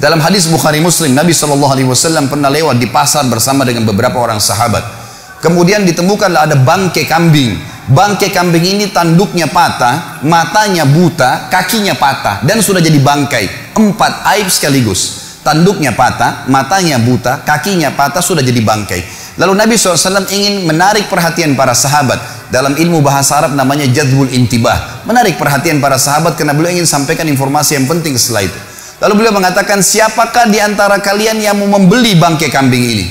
Dalam 0.00 0.16
hadis 0.24 0.48
Bukhari 0.48 0.80
Muslim, 0.80 1.12
Nabi 1.12 1.36
SAW 1.36 2.24
pernah 2.24 2.48
lewat 2.48 2.80
di 2.80 2.88
pasar 2.88 3.28
bersama 3.28 3.68
dengan 3.68 3.84
beberapa 3.84 4.16
orang 4.16 4.40
sahabat. 4.40 4.80
Kemudian 5.44 5.84
ditemukanlah 5.84 6.48
ada 6.48 6.56
bangke 6.56 7.04
kambing. 7.04 7.60
Bangke 7.92 8.32
kambing 8.32 8.64
ini 8.64 8.96
tanduknya 8.96 9.44
patah, 9.52 10.24
matanya 10.24 10.88
buta, 10.88 11.52
kakinya 11.52 11.92
patah. 12.00 12.40
Dan 12.48 12.64
sudah 12.64 12.80
jadi 12.80 12.96
bangkai. 12.96 13.76
Empat 13.76 14.24
aib 14.32 14.48
sekaligus 14.48 15.25
tanduknya 15.46 15.94
patah, 15.94 16.50
matanya 16.50 16.98
buta, 16.98 17.46
kakinya 17.46 17.94
patah, 17.94 18.18
sudah 18.18 18.42
jadi 18.42 18.58
bangkai. 18.58 19.06
Lalu 19.38 19.52
Nabi 19.54 19.78
SAW 19.78 20.26
ingin 20.26 20.66
menarik 20.66 21.06
perhatian 21.06 21.54
para 21.54 21.70
sahabat. 21.70 22.18
Dalam 22.50 22.74
ilmu 22.74 23.02
bahasa 23.02 23.38
Arab 23.38 23.54
namanya 23.54 23.86
jadwul 23.86 24.26
intibah. 24.30 25.06
Menarik 25.06 25.38
perhatian 25.38 25.78
para 25.78 25.98
sahabat 25.98 26.34
karena 26.34 26.50
beliau 26.54 26.74
ingin 26.74 26.86
sampaikan 26.86 27.30
informasi 27.30 27.78
yang 27.78 27.86
penting 27.86 28.18
setelah 28.18 28.50
itu. 28.50 28.58
Lalu 28.98 29.12
beliau 29.22 29.34
mengatakan, 29.36 29.84
siapakah 29.84 30.50
di 30.50 30.58
antara 30.58 30.98
kalian 30.98 31.38
yang 31.38 31.54
mau 31.54 31.78
membeli 31.78 32.16
bangkai 32.18 32.48
kambing 32.50 32.82
ini? 32.82 33.06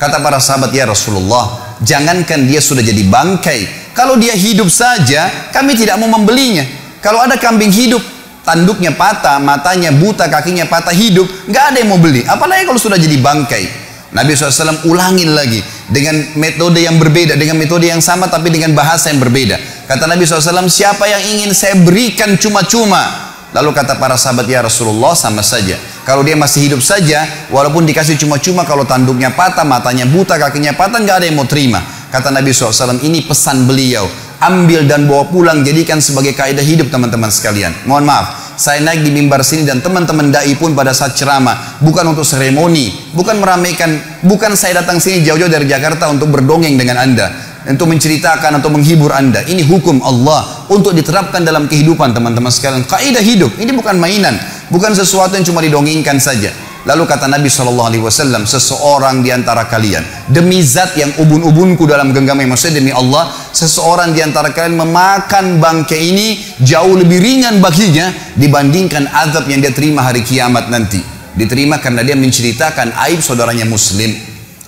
Kata 0.00 0.24
para 0.24 0.40
sahabat, 0.40 0.72
ya 0.72 0.88
Rasulullah, 0.88 1.76
jangankan 1.84 2.48
dia 2.48 2.62
sudah 2.64 2.80
jadi 2.80 3.02
bangkai. 3.06 3.92
Kalau 3.92 4.16
dia 4.16 4.32
hidup 4.32 4.70
saja, 4.72 5.50
kami 5.50 5.74
tidak 5.74 5.98
mau 6.00 6.08
membelinya. 6.08 6.64
Kalau 7.02 7.18
ada 7.18 7.36
kambing 7.36 7.70
hidup, 7.70 8.00
tanduknya 8.48 8.96
patah, 8.96 9.36
matanya 9.36 9.92
buta, 9.92 10.24
kakinya 10.32 10.64
patah, 10.64 10.96
hidup, 10.96 11.28
nggak 11.44 11.64
ada 11.74 11.76
yang 11.84 11.92
mau 11.92 12.00
beli. 12.00 12.24
Apalagi 12.24 12.64
kalau 12.64 12.80
sudah 12.80 12.96
jadi 12.96 13.20
bangkai. 13.20 13.88
Nabi 14.08 14.32
SAW 14.32 14.88
ulangin 14.88 15.36
lagi 15.36 15.60
dengan 15.92 16.16
metode 16.40 16.80
yang 16.80 16.96
berbeda, 16.96 17.36
dengan 17.36 17.60
metode 17.60 17.92
yang 17.92 18.00
sama 18.00 18.24
tapi 18.24 18.48
dengan 18.48 18.72
bahasa 18.72 19.12
yang 19.12 19.20
berbeda. 19.20 19.84
Kata 19.84 20.08
Nabi 20.08 20.24
SAW, 20.24 20.64
siapa 20.64 21.04
yang 21.04 21.20
ingin 21.36 21.52
saya 21.52 21.76
berikan 21.76 22.40
cuma-cuma? 22.40 23.28
Lalu 23.52 23.72
kata 23.76 24.00
para 24.00 24.16
sahabat 24.16 24.48
ya 24.48 24.64
Rasulullah 24.64 25.12
sama 25.12 25.44
saja. 25.44 25.76
Kalau 26.08 26.24
dia 26.24 26.36
masih 26.36 26.72
hidup 26.72 26.80
saja, 26.80 27.24
walaupun 27.52 27.84
dikasih 27.84 28.16
cuma-cuma 28.16 28.64
kalau 28.64 28.88
tanduknya 28.88 29.28
patah, 29.32 29.64
matanya 29.64 30.08
buta, 30.08 30.40
kakinya 30.40 30.72
patah, 30.72 31.00
nggak 31.04 31.16
ada 31.20 31.26
yang 31.28 31.36
mau 31.36 31.48
terima. 31.48 31.84
Kata 32.08 32.32
Nabi 32.32 32.48
SAW, 32.52 33.00
ini 33.04 33.28
pesan 33.28 33.68
beliau 33.68 34.08
ambil 34.38 34.86
dan 34.86 35.10
bawa 35.10 35.26
pulang 35.26 35.66
jadikan 35.66 35.98
sebagai 35.98 36.34
kaidah 36.34 36.62
hidup 36.62 36.90
teman-teman 36.90 37.30
sekalian. 37.30 37.74
Mohon 37.86 38.04
maaf, 38.06 38.26
saya 38.58 38.82
naik 38.82 39.02
di 39.02 39.10
mimbar 39.10 39.42
sini 39.42 39.66
dan 39.66 39.82
teman-teman 39.82 40.30
dai 40.30 40.54
pun 40.54 40.74
pada 40.74 40.94
saat 40.94 41.18
ceramah 41.18 41.78
bukan 41.82 42.14
untuk 42.14 42.22
seremoni, 42.22 43.14
bukan 43.14 43.42
meramaikan, 43.42 43.98
bukan 44.22 44.54
saya 44.54 44.82
datang 44.82 45.02
sini 45.02 45.26
jauh-jauh 45.26 45.50
dari 45.50 45.66
Jakarta 45.66 46.06
untuk 46.10 46.30
berdongeng 46.30 46.78
dengan 46.78 47.02
Anda, 47.02 47.34
untuk 47.66 47.90
menceritakan 47.90 48.62
atau 48.62 48.70
menghibur 48.70 49.10
Anda. 49.10 49.42
Ini 49.42 49.66
hukum 49.66 49.98
Allah 50.02 50.66
untuk 50.70 50.94
diterapkan 50.94 51.42
dalam 51.42 51.66
kehidupan 51.66 52.14
teman-teman 52.14 52.50
sekalian. 52.54 52.86
Kaidah 52.86 53.22
hidup, 53.22 53.58
ini 53.58 53.74
bukan 53.74 53.98
mainan, 53.98 54.38
bukan 54.70 54.94
sesuatu 54.94 55.34
yang 55.34 55.46
cuma 55.46 55.62
didongengkan 55.62 56.18
saja. 56.22 56.67
Lalu 56.88 57.04
kata 57.04 57.28
Nabi 57.28 57.52
Shallallahu 57.52 57.88
Alaihi 57.92 58.00
Wasallam, 58.00 58.48
seseorang 58.48 59.20
di 59.20 59.28
antara 59.28 59.68
kalian 59.68 60.00
demi 60.24 60.64
zat 60.64 60.96
yang 60.96 61.12
ubun-ubunku 61.20 61.84
dalam 61.84 62.16
genggamnya 62.16 62.48
maksudnya 62.48 62.80
demi 62.80 62.96
Allah, 62.96 63.28
seseorang 63.52 64.16
di 64.16 64.24
antara 64.24 64.48
kalian 64.56 64.80
memakan 64.80 65.60
bangkai 65.60 66.00
ini 66.00 66.40
jauh 66.64 66.96
lebih 66.96 67.20
ringan 67.20 67.60
baginya 67.60 68.08
dibandingkan 68.40 69.04
azab 69.04 69.44
yang 69.52 69.60
dia 69.60 69.68
terima 69.68 70.00
hari 70.00 70.24
kiamat 70.24 70.72
nanti. 70.72 71.04
Diterima 71.36 71.76
karena 71.76 72.00
dia 72.00 72.16
menceritakan 72.16 72.96
aib 73.04 73.20
saudaranya 73.20 73.68
Muslim. 73.68 74.16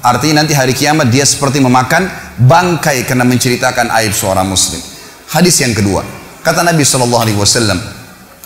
Artinya 0.04 0.44
nanti 0.44 0.52
hari 0.52 0.76
kiamat 0.76 1.08
dia 1.08 1.24
seperti 1.24 1.56
memakan 1.56 2.04
bangkai 2.36 3.08
karena 3.08 3.24
menceritakan 3.24 3.88
aib 3.96 4.12
seorang 4.12 4.44
Muslim. 4.44 4.76
Hadis 5.32 5.56
yang 5.64 5.72
kedua, 5.72 6.04
kata 6.44 6.68
Nabi 6.68 6.84
Shallallahu 6.84 7.24
Alaihi 7.24 7.40
Wasallam 7.40 7.80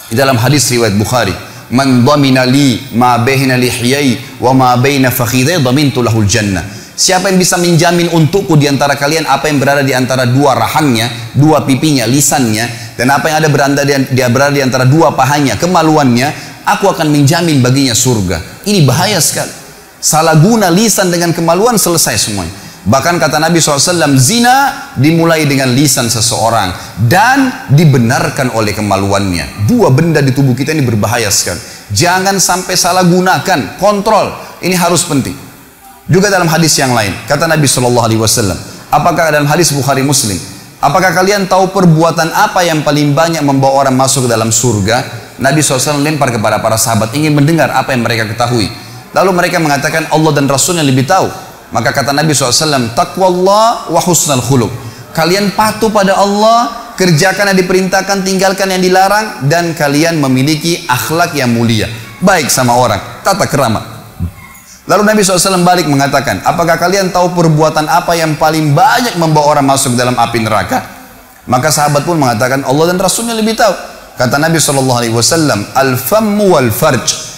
di 0.07 0.15
dalam 0.15 0.39
hadis 0.39 0.71
riwayat 0.71 0.95
Bukhari, 0.95 1.35
man 1.75 2.07
dhamina 2.07 2.47
li 2.47 2.79
ma 2.95 3.19
baina 3.19 3.59
lihyai 3.59 4.39
wa 4.39 4.55
ma 4.55 4.69
baina 4.79 5.11
fakhidai 5.11 5.59
dhamintu 5.59 6.01
lahul 6.01 6.25
jannah 6.25 6.63
Siapa 6.95 7.27
yang 7.27 7.43
bisa 7.43 7.59
menjamin 7.59 8.07
untukku 8.15 8.55
di 8.55 8.71
antara 8.71 8.95
kalian 8.95 9.27
apa 9.27 9.51
yang 9.51 9.59
berada 9.59 9.83
di 9.83 9.91
antara 9.91 10.31
dua 10.31 10.55
rahangnya, 10.55 11.11
dua 11.35 11.67
pipinya, 11.67 12.07
lisannya, 12.07 12.95
dan 12.95 13.11
apa 13.11 13.35
yang 13.35 13.43
ada 13.43 13.51
berada 13.51 13.83
di, 13.83 14.15
dia 14.15 14.31
berada 14.31 14.55
di 14.55 14.63
antara 14.63 14.87
dua 14.87 15.11
pahanya, 15.11 15.59
kemaluannya, 15.59 16.31
aku 16.63 16.87
akan 16.87 17.11
menjamin 17.11 17.59
baginya 17.59 17.99
surga. 17.99 18.63
Ini 18.63 18.87
bahaya 18.87 19.19
sekali. 19.19 19.51
Salah 19.99 20.39
guna 20.39 20.71
lisan 20.71 21.11
dengan 21.11 21.35
kemaluan 21.35 21.75
selesai 21.75 22.31
semuanya. 22.31 22.55
Bahkan 22.85 23.17
kata 23.17 23.41
Nabi 23.41 23.65
SAW, 23.65 24.13
zina 24.21 24.93
dimulai 25.01 25.49
dengan 25.49 25.73
lisan 25.73 26.13
seseorang 26.13 27.01
dan 27.09 27.69
dibenarkan 27.73 28.53
oleh 28.53 28.77
kemaluannya. 28.77 29.65
Dua 29.65 29.89
benda 29.89 30.21
di 30.21 30.37
tubuh 30.37 30.53
kita 30.53 30.77
ini 30.77 30.85
berbahaya 30.85 31.33
sekali. 31.33 31.57
Jangan 31.97 32.37
sampai 32.37 32.77
salah 32.77 33.01
gunakan, 33.09 33.81
kontrol. 33.81 34.37
Ini 34.61 34.77
harus 34.77 35.01
penting. 35.09 35.33
Juga 36.05 36.29
dalam 36.29 36.45
hadis 36.45 36.77
yang 36.77 36.93
lain, 36.93 37.17
kata 37.25 37.49
Nabi 37.49 37.65
SAW, 37.65 38.53
apakah 38.93 39.33
dalam 39.33 39.49
hadis 39.49 39.73
Bukhari 39.73 40.05
Muslim, 40.05 40.37
apakah 40.85 41.17
kalian 41.17 41.49
tahu 41.49 41.73
perbuatan 41.73 42.37
apa 42.37 42.69
yang 42.69 42.85
paling 42.85 43.17
banyak 43.17 43.41
membawa 43.41 43.89
orang 43.89 43.97
masuk 43.97 44.29
ke 44.29 44.37
dalam 44.37 44.53
surga? 44.53 45.25
Nabi 45.41 45.65
SAW 45.65 46.05
lempar 46.05 46.29
kepada 46.29 46.61
para 46.61 46.77
sahabat, 46.77 47.17
ingin 47.17 47.33
mendengar 47.33 47.73
apa 47.73 47.97
yang 47.97 48.05
mereka 48.05 48.29
ketahui. 48.29 48.69
Lalu 49.17 49.31
mereka 49.33 49.57
mengatakan 49.57 50.05
Allah 50.13 50.37
dan 50.37 50.45
Rasulnya 50.45 50.85
lebih 50.85 51.09
tahu. 51.09 51.44
Maka 51.75 51.91
kata 51.91 52.15
Nabi 52.15 52.31
SAW, 52.31 52.95
Allah 52.95 53.91
wa 53.91 54.01
husnal 54.07 54.39
khuluk. 54.39 54.71
Kalian 55.11 55.59
patuh 55.59 55.91
pada 55.91 56.15
Allah, 56.15 56.95
kerjakan 56.95 57.51
yang 57.51 57.59
diperintahkan, 57.59 58.23
tinggalkan 58.23 58.71
yang 58.71 58.79
dilarang, 58.79 59.51
dan 59.51 59.75
kalian 59.75 60.23
memiliki 60.23 60.87
akhlak 60.87 61.35
yang 61.35 61.51
mulia. 61.51 61.91
Baik 62.23 62.47
sama 62.47 62.79
orang, 62.79 63.03
tata 63.27 63.51
kerama. 63.51 63.83
Lalu 64.87 65.03
Nabi 65.03 65.21
SAW 65.27 65.67
balik 65.67 65.91
mengatakan, 65.91 66.47
apakah 66.47 66.79
kalian 66.79 67.11
tahu 67.11 67.35
perbuatan 67.35 67.91
apa 67.91 68.15
yang 68.15 68.39
paling 68.39 68.71
banyak 68.71 69.19
membawa 69.19 69.59
orang 69.59 69.67
masuk 69.67 69.99
dalam 69.99 70.15
api 70.15 70.47
neraka? 70.47 70.79
Maka 71.51 71.75
sahabat 71.75 72.07
pun 72.07 72.23
mengatakan, 72.23 72.63
Allah 72.63 72.95
dan 72.95 73.03
Rasulnya 73.03 73.35
lebih 73.35 73.59
tahu. 73.59 73.75
Kata 74.15 74.39
Nabi 74.39 74.63
SAW, 74.63 75.75
al-fammu 75.75 76.55
wal-farj. 76.55 77.35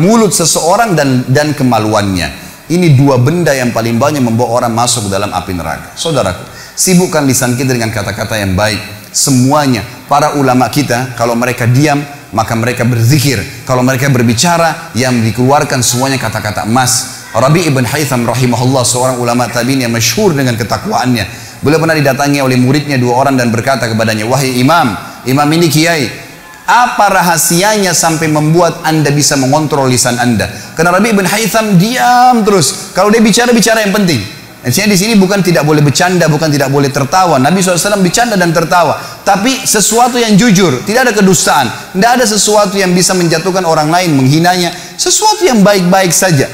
Mulut 0.00 0.32
seseorang 0.32 0.96
dan 0.96 1.28
dan 1.28 1.52
kemaluannya. 1.52 2.45
Ini 2.66 2.98
dua 2.98 3.22
benda 3.22 3.54
yang 3.54 3.70
paling 3.70 3.94
banyak 3.94 4.18
membawa 4.18 4.58
orang 4.58 4.74
masuk 4.74 5.06
dalam 5.06 5.30
api 5.30 5.54
neraka. 5.54 5.94
Saudaraku, 5.94 6.42
sibukkan 6.74 7.22
lisan 7.22 7.54
kita 7.54 7.70
dengan 7.70 7.94
kata-kata 7.94 8.34
yang 8.42 8.58
baik. 8.58 8.82
Semuanya, 9.14 9.86
para 10.10 10.34
ulama 10.34 10.66
kita, 10.66 11.14
kalau 11.14 11.38
mereka 11.38 11.70
diam, 11.70 12.02
maka 12.34 12.58
mereka 12.58 12.82
berzikir. 12.82 13.38
Kalau 13.62 13.86
mereka 13.86 14.10
berbicara, 14.10 14.90
yang 14.98 15.22
dikeluarkan 15.22 15.78
semuanya 15.78 16.18
kata-kata 16.18 16.66
emas. 16.66 17.22
Rabi 17.30 17.70
ibn 17.70 17.86
Haytham 17.86 18.26
rahimahullah, 18.26 18.82
seorang 18.82 19.22
ulama 19.22 19.46
tabi'in 19.46 19.86
yang 19.86 19.94
masyhur 19.94 20.34
dengan 20.34 20.58
ketakwaannya. 20.58 21.46
Beliau 21.62 21.78
pernah 21.78 21.94
didatangi 21.94 22.42
oleh 22.42 22.58
muridnya 22.58 22.98
dua 22.98 23.14
orang 23.14 23.38
dan 23.38 23.54
berkata 23.54 23.86
kepadanya, 23.86 24.26
Wahai 24.26 24.58
imam, 24.58 24.98
imam 25.22 25.48
ini 25.54 25.70
kiai, 25.70 26.25
Apa 26.66 27.14
rahasianya 27.14 27.94
sampai 27.94 28.26
membuat 28.26 28.82
anda 28.82 29.14
bisa 29.14 29.38
mengontrol 29.38 29.86
lisan 29.86 30.18
anda? 30.18 30.50
Karena 30.74 30.98
Rabi 30.98 31.14
bin 31.14 31.22
Haytham 31.22 31.78
diam 31.78 32.42
terus. 32.42 32.90
Kalau 32.90 33.06
dia 33.06 33.22
bicara, 33.22 33.54
bicara 33.54 33.86
yang 33.86 33.94
penting. 33.94 34.18
Artinya 34.66 34.90
di 34.90 34.98
sini 34.98 35.14
bukan 35.14 35.46
tidak 35.46 35.62
boleh 35.62 35.78
bercanda, 35.78 36.26
bukan 36.26 36.50
tidak 36.50 36.74
boleh 36.74 36.90
tertawa. 36.90 37.38
Nabi 37.38 37.62
SAW 37.62 38.02
bercanda 38.02 38.34
dan 38.34 38.50
tertawa. 38.50 38.98
Tapi 39.22 39.62
sesuatu 39.62 40.18
yang 40.18 40.34
jujur, 40.34 40.82
tidak 40.82 41.06
ada 41.06 41.14
kedustaan. 41.14 41.70
Tidak 41.94 42.10
ada 42.18 42.26
sesuatu 42.26 42.74
yang 42.74 42.90
bisa 42.90 43.14
menjatuhkan 43.14 43.62
orang 43.62 43.86
lain, 43.86 44.18
menghinanya. 44.18 44.74
Sesuatu 44.98 45.46
yang 45.46 45.62
baik-baik 45.62 46.10
saja. 46.10 46.50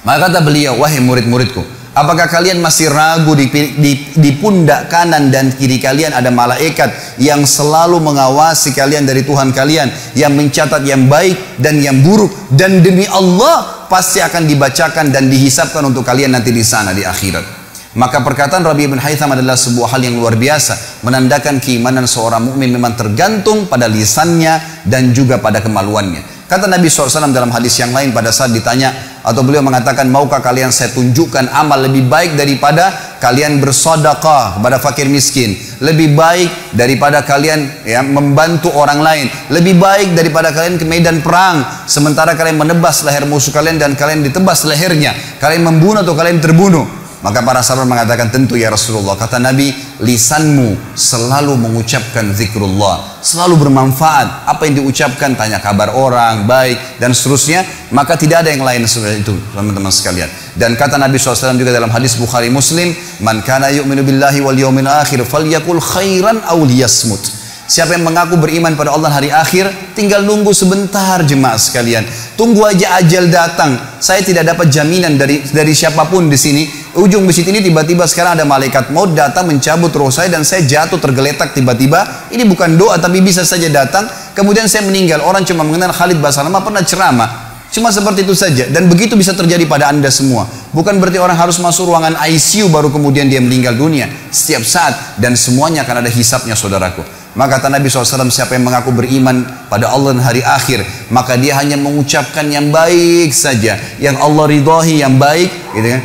Maka 0.00 0.32
kata 0.32 0.48
beliau, 0.48 0.80
wahai 0.80 1.04
murid-muridku, 1.04 1.60
Apakah 1.94 2.26
kalian 2.26 2.58
masih 2.58 2.90
ragu 2.90 3.38
di, 3.38 3.46
di, 3.54 3.92
di 4.18 4.30
pundak 4.34 4.90
kanan 4.90 5.30
dan 5.30 5.54
kiri 5.54 5.78
kalian 5.78 6.10
ada 6.10 6.26
malaikat 6.26 6.90
yang 7.22 7.46
selalu 7.46 8.02
mengawasi 8.02 8.74
kalian 8.74 9.06
dari 9.06 9.22
Tuhan 9.22 9.54
kalian 9.54 10.18
yang 10.18 10.34
mencatat 10.34 10.82
yang 10.82 11.06
baik 11.06 11.62
dan 11.62 11.78
yang 11.78 12.02
buruk 12.02 12.34
dan 12.50 12.82
demi 12.82 13.06
Allah 13.06 13.86
pasti 13.86 14.18
akan 14.18 14.42
dibacakan 14.42 15.14
dan 15.14 15.30
dihisapkan 15.30 15.86
untuk 15.86 16.02
kalian 16.02 16.34
nanti 16.34 16.50
di 16.50 16.66
sana 16.66 16.90
di 16.90 17.06
akhirat. 17.06 17.62
Maka 17.94 18.26
perkataan 18.26 18.66
Rabi 18.66 18.90
bin 18.90 18.98
Haytham 18.98 19.30
adalah 19.30 19.54
sebuah 19.54 19.94
hal 19.94 20.02
yang 20.02 20.18
luar 20.18 20.34
biasa 20.34 21.06
menandakan 21.06 21.62
keimanan 21.62 22.10
seorang 22.10 22.42
mukmin 22.42 22.74
memang 22.74 22.98
tergantung 22.98 23.70
pada 23.70 23.86
lisannya 23.86 24.82
dan 24.82 25.14
juga 25.14 25.38
pada 25.38 25.62
kemaluannya. 25.62 26.50
Kata 26.50 26.66
Nabi 26.66 26.90
SAW 26.90 27.30
dalam 27.30 27.54
hadis 27.54 27.78
yang 27.78 27.94
lain 27.94 28.10
pada 28.10 28.34
saat 28.34 28.50
ditanya 28.50 29.13
atau 29.24 29.40
beliau 29.40 29.64
mengatakan 29.64 30.04
maukah 30.12 30.44
kalian 30.44 30.68
saya 30.68 30.92
tunjukkan 30.92 31.48
amal 31.48 31.80
lebih 31.80 32.04
baik 32.04 32.36
daripada 32.36 33.16
kalian 33.16 33.56
bersodakah 33.56 34.60
kepada 34.60 34.76
fakir 34.76 35.08
miskin? 35.08 35.56
Lebih 35.80 36.12
baik 36.12 36.76
daripada 36.76 37.24
kalian 37.24 37.88
ya 37.88 38.04
membantu 38.04 38.68
orang 38.76 39.00
lain? 39.00 39.26
Lebih 39.48 39.80
baik 39.80 40.12
daripada 40.12 40.52
kalian 40.52 40.76
ke 40.76 40.84
medan 40.84 41.24
perang? 41.24 41.64
Sementara 41.88 42.36
kalian 42.36 42.60
menebas 42.60 43.00
leher 43.00 43.24
musuh 43.24 43.48
kalian 43.48 43.80
dan 43.80 43.96
kalian 43.96 44.20
ditebas 44.20 44.68
lehernya. 44.68 45.16
Kalian 45.40 45.64
membunuh 45.64 46.04
atau 46.04 46.12
kalian 46.12 46.44
terbunuh 46.44 47.03
maka 47.24 47.40
para 47.40 47.64
sahabat 47.64 47.88
mengatakan 47.88 48.28
tentu 48.28 48.52
ya 48.52 48.68
Rasulullah. 48.68 49.16
Kata 49.16 49.40
Nabi, 49.40 49.72
lisanmu 50.04 50.92
selalu 50.92 51.56
mengucapkan 51.56 52.28
zikrullah. 52.36 53.24
Selalu 53.24 53.64
bermanfaat. 53.64 54.44
Apa 54.44 54.68
yang 54.68 54.84
diucapkan, 54.84 55.32
tanya 55.32 55.56
kabar 55.56 55.96
orang, 55.96 56.44
baik, 56.44 57.00
dan 57.00 57.16
seterusnya. 57.16 57.64
Maka 57.96 58.20
tidak 58.20 58.44
ada 58.44 58.52
yang 58.52 58.60
lain 58.60 58.84
seperti 58.84 59.24
itu, 59.24 59.32
teman-teman 59.56 59.88
sekalian. 59.88 60.28
Dan 60.52 60.76
kata 60.76 61.00
Nabi 61.00 61.16
SAW 61.16 61.56
juga 61.56 61.72
dalam 61.72 61.88
hadis 61.88 62.20
Bukhari 62.20 62.52
Muslim, 62.52 62.92
Man 63.24 63.40
kana 63.40 63.72
yu'minu 63.72 64.04
billahi 64.04 64.44
wal 64.44 64.60
yawmin 64.60 64.84
akhir, 64.84 65.24
falyakul 65.24 65.80
khairan 65.80 66.44
aw 66.44 66.60
liyasmut. 66.60 67.33
Siapa 67.64 67.96
yang 67.96 68.04
mengaku 68.04 68.36
beriman 68.36 68.76
pada 68.76 68.92
Allah 68.92 69.08
hari 69.08 69.32
akhir, 69.32 69.96
tinggal 69.96 70.20
nunggu 70.20 70.52
sebentar 70.52 71.24
jemaah 71.24 71.56
sekalian. 71.56 72.04
Tunggu 72.36 72.60
aja 72.60 73.00
ajal 73.00 73.32
datang. 73.32 73.80
Saya 73.96 74.20
tidak 74.20 74.52
dapat 74.52 74.68
jaminan 74.68 75.16
dari 75.16 75.40
dari 75.48 75.72
siapa 75.72 76.04
pun 76.04 76.28
di 76.28 76.36
sini. 76.36 76.68
Ujung 76.92 77.24
masjid 77.24 77.48
ini 77.48 77.64
tiba-tiba 77.64 78.04
sekarang 78.04 78.36
ada 78.36 78.44
malaikat 78.44 78.92
maut 78.92 79.16
datang 79.16 79.48
mencabut 79.48 79.88
roh 79.96 80.12
saya 80.12 80.28
dan 80.28 80.44
saya 80.44 80.68
jatuh 80.68 81.00
tergeletak 81.00 81.56
tiba-tiba. 81.56 82.28
Ini 82.28 82.44
bukan 82.44 82.76
doa 82.76 83.00
tapi 83.00 83.24
bisa 83.24 83.48
saja 83.48 83.72
datang. 83.72 84.12
Kemudian 84.36 84.68
saya 84.68 84.84
meninggal. 84.84 85.24
Orang 85.24 85.48
cuma 85.48 85.64
mengenal 85.64 85.88
Khalid 85.96 86.20
Basalamah 86.20 86.60
pernah 86.60 86.84
ceramah. 86.84 87.43
Cuma 87.74 87.90
seperti 87.90 88.22
itu 88.22 88.38
saja. 88.38 88.70
Dan 88.70 88.86
begitu 88.86 89.18
bisa 89.18 89.34
terjadi 89.34 89.66
pada 89.66 89.90
anda 89.90 90.06
semua. 90.06 90.46
Bukan 90.70 91.02
berarti 91.02 91.18
orang 91.18 91.34
harus 91.34 91.58
masuk 91.58 91.90
ruangan 91.90 92.14
ICU 92.14 92.70
baru 92.70 92.94
kemudian 92.94 93.26
dia 93.26 93.42
meninggal 93.42 93.74
dunia. 93.74 94.06
Setiap 94.30 94.62
saat. 94.62 94.94
Dan 95.18 95.34
semuanya 95.34 95.82
akan 95.82 96.06
ada 96.06 96.10
hisapnya 96.10 96.54
saudaraku. 96.54 97.02
Maka 97.34 97.58
kata 97.58 97.66
Nabi 97.66 97.90
SAW, 97.90 98.30
siapa 98.30 98.54
yang 98.54 98.62
mengaku 98.70 98.94
beriman 98.94 99.42
pada 99.66 99.90
Allah 99.90 100.14
dan 100.14 100.22
hari 100.22 100.38
akhir, 100.46 100.86
maka 101.10 101.34
dia 101.34 101.58
hanya 101.58 101.74
mengucapkan 101.74 102.46
yang 102.46 102.70
baik 102.70 103.34
saja. 103.34 103.74
Yang 103.98 104.22
Allah 104.22 104.44
ridhahi 104.54 105.02
yang 105.02 105.18
baik, 105.18 105.50
gitu 105.74 105.88
kan? 105.98 106.02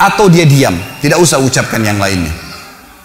Atau 0.00 0.32
dia 0.32 0.48
diam, 0.48 0.72
tidak 1.04 1.20
usah 1.20 1.36
ucapkan 1.36 1.84
yang 1.84 2.00
lainnya. 2.00 2.32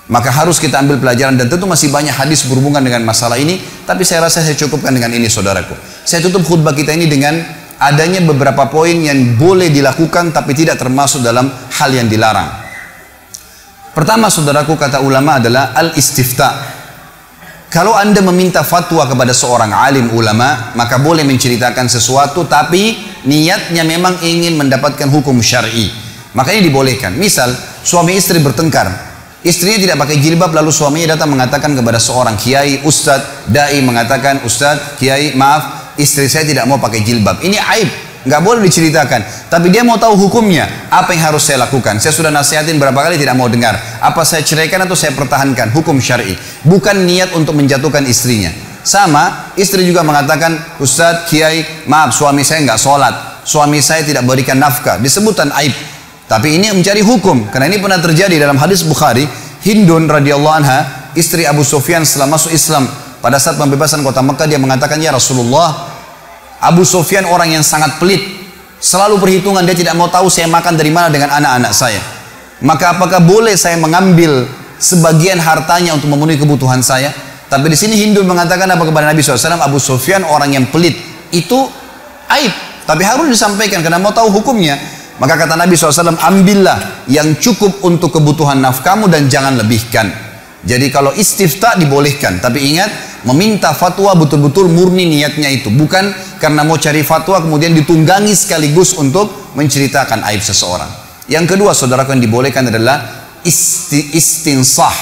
Maka 0.08 0.32
harus 0.32 0.56
kita 0.56 0.80
ambil 0.80 1.04
pelajaran 1.04 1.36
dan 1.36 1.52
tentu 1.52 1.67
masih 1.67 1.91
banyak 1.91 2.15
hadis 2.15 2.48
berhubungan 2.48 2.80
dengan 2.80 3.04
masalah 3.04 3.36
ini, 3.36 3.60
tapi 3.84 4.08
saya 4.08 4.24
rasa 4.24 4.39
saya 4.39 4.56
cukupkan 4.56 4.96
dengan 4.96 5.12
ini 5.12 5.28
saudaraku. 5.28 5.76
Saya 6.08 6.24
tutup 6.24 6.48
khutbah 6.48 6.72
kita 6.72 6.96
ini 6.96 7.12
dengan 7.12 7.62
adanya 7.84 8.24
beberapa 8.24 8.72
poin 8.72 8.96
yang 8.96 9.36
boleh 9.36 9.67
dilakukan 9.67 10.32
tapi 10.32 10.56
tidak 10.56 10.80
termasuk 10.80 11.19
dalam 11.19 11.52
hal 11.52 11.89
yang 11.91 12.08
dilarang. 12.08 12.63
Pertama 13.93 14.32
saudaraku 14.32 14.74
kata 14.74 15.04
ulama 15.06 15.38
adalah 15.38 15.76
al-istifta. 15.78 16.82
Kalau 17.69 17.98
anda 17.98 18.22
meminta 18.22 18.62
fatwa 18.62 19.06
kepada 19.06 19.34
seorang 19.34 19.74
alim 19.74 20.13
ulama, 20.13 20.74
maka 20.78 21.02
boleh 21.02 21.26
menceritakan 21.26 21.89
sesuatu 21.89 22.46
tapi 22.46 22.98
niatnya 23.26 23.82
memang 23.82 24.22
ingin 24.22 24.58
mendapatkan 24.58 25.10
hukum 25.10 25.41
syar'i. 25.41 25.89
Makanya 26.38 26.62
dibolehkan. 26.65 27.13
Misal, 27.17 27.54
suami 27.82 28.17
istri 28.17 28.41
bertengkar. 28.41 29.13
Istrinya 29.43 29.76
tidak 29.76 29.98
pakai 30.06 30.17
jilbab 30.24 30.56
lalu 30.56 30.72
suaminya 30.72 31.17
datang 31.17 31.36
mengatakan 31.36 31.76
kepada 31.76 32.00
seorang 32.00 32.39
kiai, 32.39 32.82
ustadz, 32.86 33.50
dai 33.50 33.82
mengatakan, 33.84 34.41
ustadz, 34.46 34.98
kiai, 34.98 35.36
maaf, 35.36 35.83
istri 35.98 36.30
saya 36.30 36.48
tidak 36.48 36.66
mau 36.66 36.80
pakai 36.82 37.04
jilbab. 37.04 37.42
Ini 37.44 37.58
aib, 37.60 37.90
nggak 38.24 38.42
boleh 38.42 38.62
diceritakan. 38.66 39.52
Tapi 39.52 39.68
dia 39.70 39.84
mau 39.84 40.00
tahu 40.00 40.16
hukumnya, 40.28 40.90
apa 40.90 41.12
yang 41.14 41.34
harus 41.34 41.44
saya 41.44 41.64
lakukan. 41.68 42.00
Saya 42.00 42.16
sudah 42.16 42.32
nasihatin 42.32 42.80
berapa 42.80 42.96
kali 42.96 43.20
tidak 43.20 43.36
mau 43.36 43.52
dengar. 43.52 43.76
Apa 44.00 44.24
saya 44.24 44.42
ceraikan 44.42 44.84
atau 44.84 44.96
saya 44.96 45.12
pertahankan 45.14 45.72
hukum 45.76 46.00
syari. 46.00 46.34
Bukan 46.66 47.04
niat 47.06 47.36
untuk 47.36 47.54
menjatuhkan 47.60 48.08
istrinya. 48.08 48.50
Sama, 48.84 49.56
istri 49.56 49.88
juga 49.88 50.04
mengatakan, 50.04 50.60
Ustadz, 50.80 51.32
Kiai, 51.32 51.88
maaf 51.88 52.12
suami 52.12 52.44
saya 52.44 52.64
nggak 52.68 52.80
sholat. 52.80 53.16
Suami 53.48 53.80
saya 53.80 54.04
tidak 54.04 54.28
berikan 54.28 54.60
nafkah. 54.60 55.00
Disebutkan 55.00 55.52
aib. 55.64 55.72
Tapi 56.28 56.60
ini 56.60 56.72
mencari 56.72 57.00
hukum. 57.00 57.48
Karena 57.48 57.72
ini 57.72 57.80
pernah 57.80 58.00
terjadi 58.00 58.36
dalam 58.40 58.60
hadis 58.60 58.84
Bukhari. 58.84 59.24
Hindun 59.64 60.12
radhiyallahu 60.12 60.56
anha, 60.60 61.12
istri 61.16 61.48
Abu 61.48 61.64
Sufyan 61.64 62.04
setelah 62.04 62.36
masuk 62.36 62.52
Islam 62.52 62.84
pada 63.24 63.40
saat 63.40 63.56
pembebasan 63.56 64.04
kota 64.04 64.20
Mekah 64.20 64.52
dia 64.52 64.60
mengatakan 64.60 65.00
ya 65.00 65.16
Rasulullah 65.16 65.96
Abu 66.60 66.84
Sufyan 66.84 67.24
orang 67.24 67.56
yang 67.56 67.64
sangat 67.64 67.96
pelit. 67.96 68.44
Selalu 68.84 69.16
perhitungan 69.16 69.64
dia 69.64 69.72
tidak 69.72 69.96
mau 69.96 70.12
tahu 70.12 70.28
saya 70.28 70.52
makan 70.52 70.76
dari 70.76 70.92
mana 70.92 71.08
dengan 71.08 71.32
anak-anak 71.32 71.72
saya. 71.72 72.04
Maka 72.60 73.00
apakah 73.00 73.24
boleh 73.24 73.56
saya 73.56 73.80
mengambil 73.80 74.44
sebagian 74.76 75.40
hartanya 75.40 75.96
untuk 75.96 76.12
memenuhi 76.12 76.36
kebutuhan 76.36 76.84
saya? 76.84 77.16
Tapi 77.48 77.72
di 77.72 77.80
sini 77.80 77.96
Hindu 77.96 78.28
mengatakan 78.28 78.68
apa 78.68 78.84
kepada 78.84 79.08
Nabi 79.08 79.24
SAW 79.24 79.56
Abu 79.56 79.80
Sufyan 79.80 80.28
orang 80.28 80.52
yang 80.52 80.68
pelit 80.68 81.00
itu 81.32 81.64
aib. 82.28 82.52
Tapi 82.84 83.08
harus 83.08 83.32
disampaikan 83.32 83.80
karena 83.80 84.04
mau 84.04 84.12
tahu 84.12 84.28
hukumnya. 84.36 84.76
Maka 85.16 85.40
kata 85.48 85.56
Nabi 85.56 85.80
SAW 85.80 86.20
ambillah 86.20 87.08
yang 87.08 87.40
cukup 87.40 87.88
untuk 87.88 88.20
kebutuhan 88.20 88.60
nafkamu 88.60 89.08
dan 89.08 89.32
jangan 89.32 89.56
lebihkan. 89.56 90.12
Jadi 90.64 90.92
kalau 90.92 91.16
istifta 91.16 91.80
dibolehkan, 91.80 92.44
tapi 92.44 92.76
ingat 92.76 93.12
meminta 93.24 93.72
fatwa 93.72 94.16
betul-betul 94.16 94.68
murni 94.68 95.08
niatnya 95.08 95.50
itu, 95.52 95.72
bukan 95.72 96.12
karena 96.40 96.62
mau 96.64 96.76
cari 96.80 97.02
fatwa 97.02 97.40
kemudian 97.40 97.72
ditunggangi 97.76 98.36
sekaligus 98.36 98.96
untuk 98.96 99.56
menceritakan 99.56 100.24
aib 100.32 100.44
seseorang. 100.44 100.88
Yang 101.32 101.56
kedua, 101.56 101.72
saudara 101.72 102.04
yang 102.04 102.20
dibolehkan 102.20 102.68
adalah 102.68 103.28
isti, 103.48 104.16
istinsah. 104.16 104.94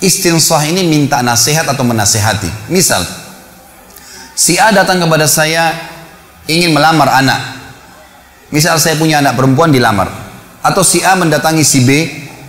Istinsah 0.00 0.64
ini 0.66 0.82
minta 0.88 1.20
nasihat 1.20 1.68
atau 1.68 1.84
menasehati. 1.84 2.72
Misal, 2.72 3.04
si 4.34 4.56
A 4.56 4.72
datang 4.72 4.98
kepada 4.98 5.28
saya 5.28 5.70
ingin 6.48 6.72
melamar 6.74 7.12
anak. 7.20 7.60
Misal 8.50 8.80
saya 8.82 8.98
punya 8.98 9.22
anak 9.22 9.38
perempuan 9.38 9.70
dilamar. 9.70 10.10
Atau 10.64 10.82
si 10.82 11.04
A 11.06 11.14
mendatangi 11.14 11.62
si 11.62 11.86
B 11.86 11.90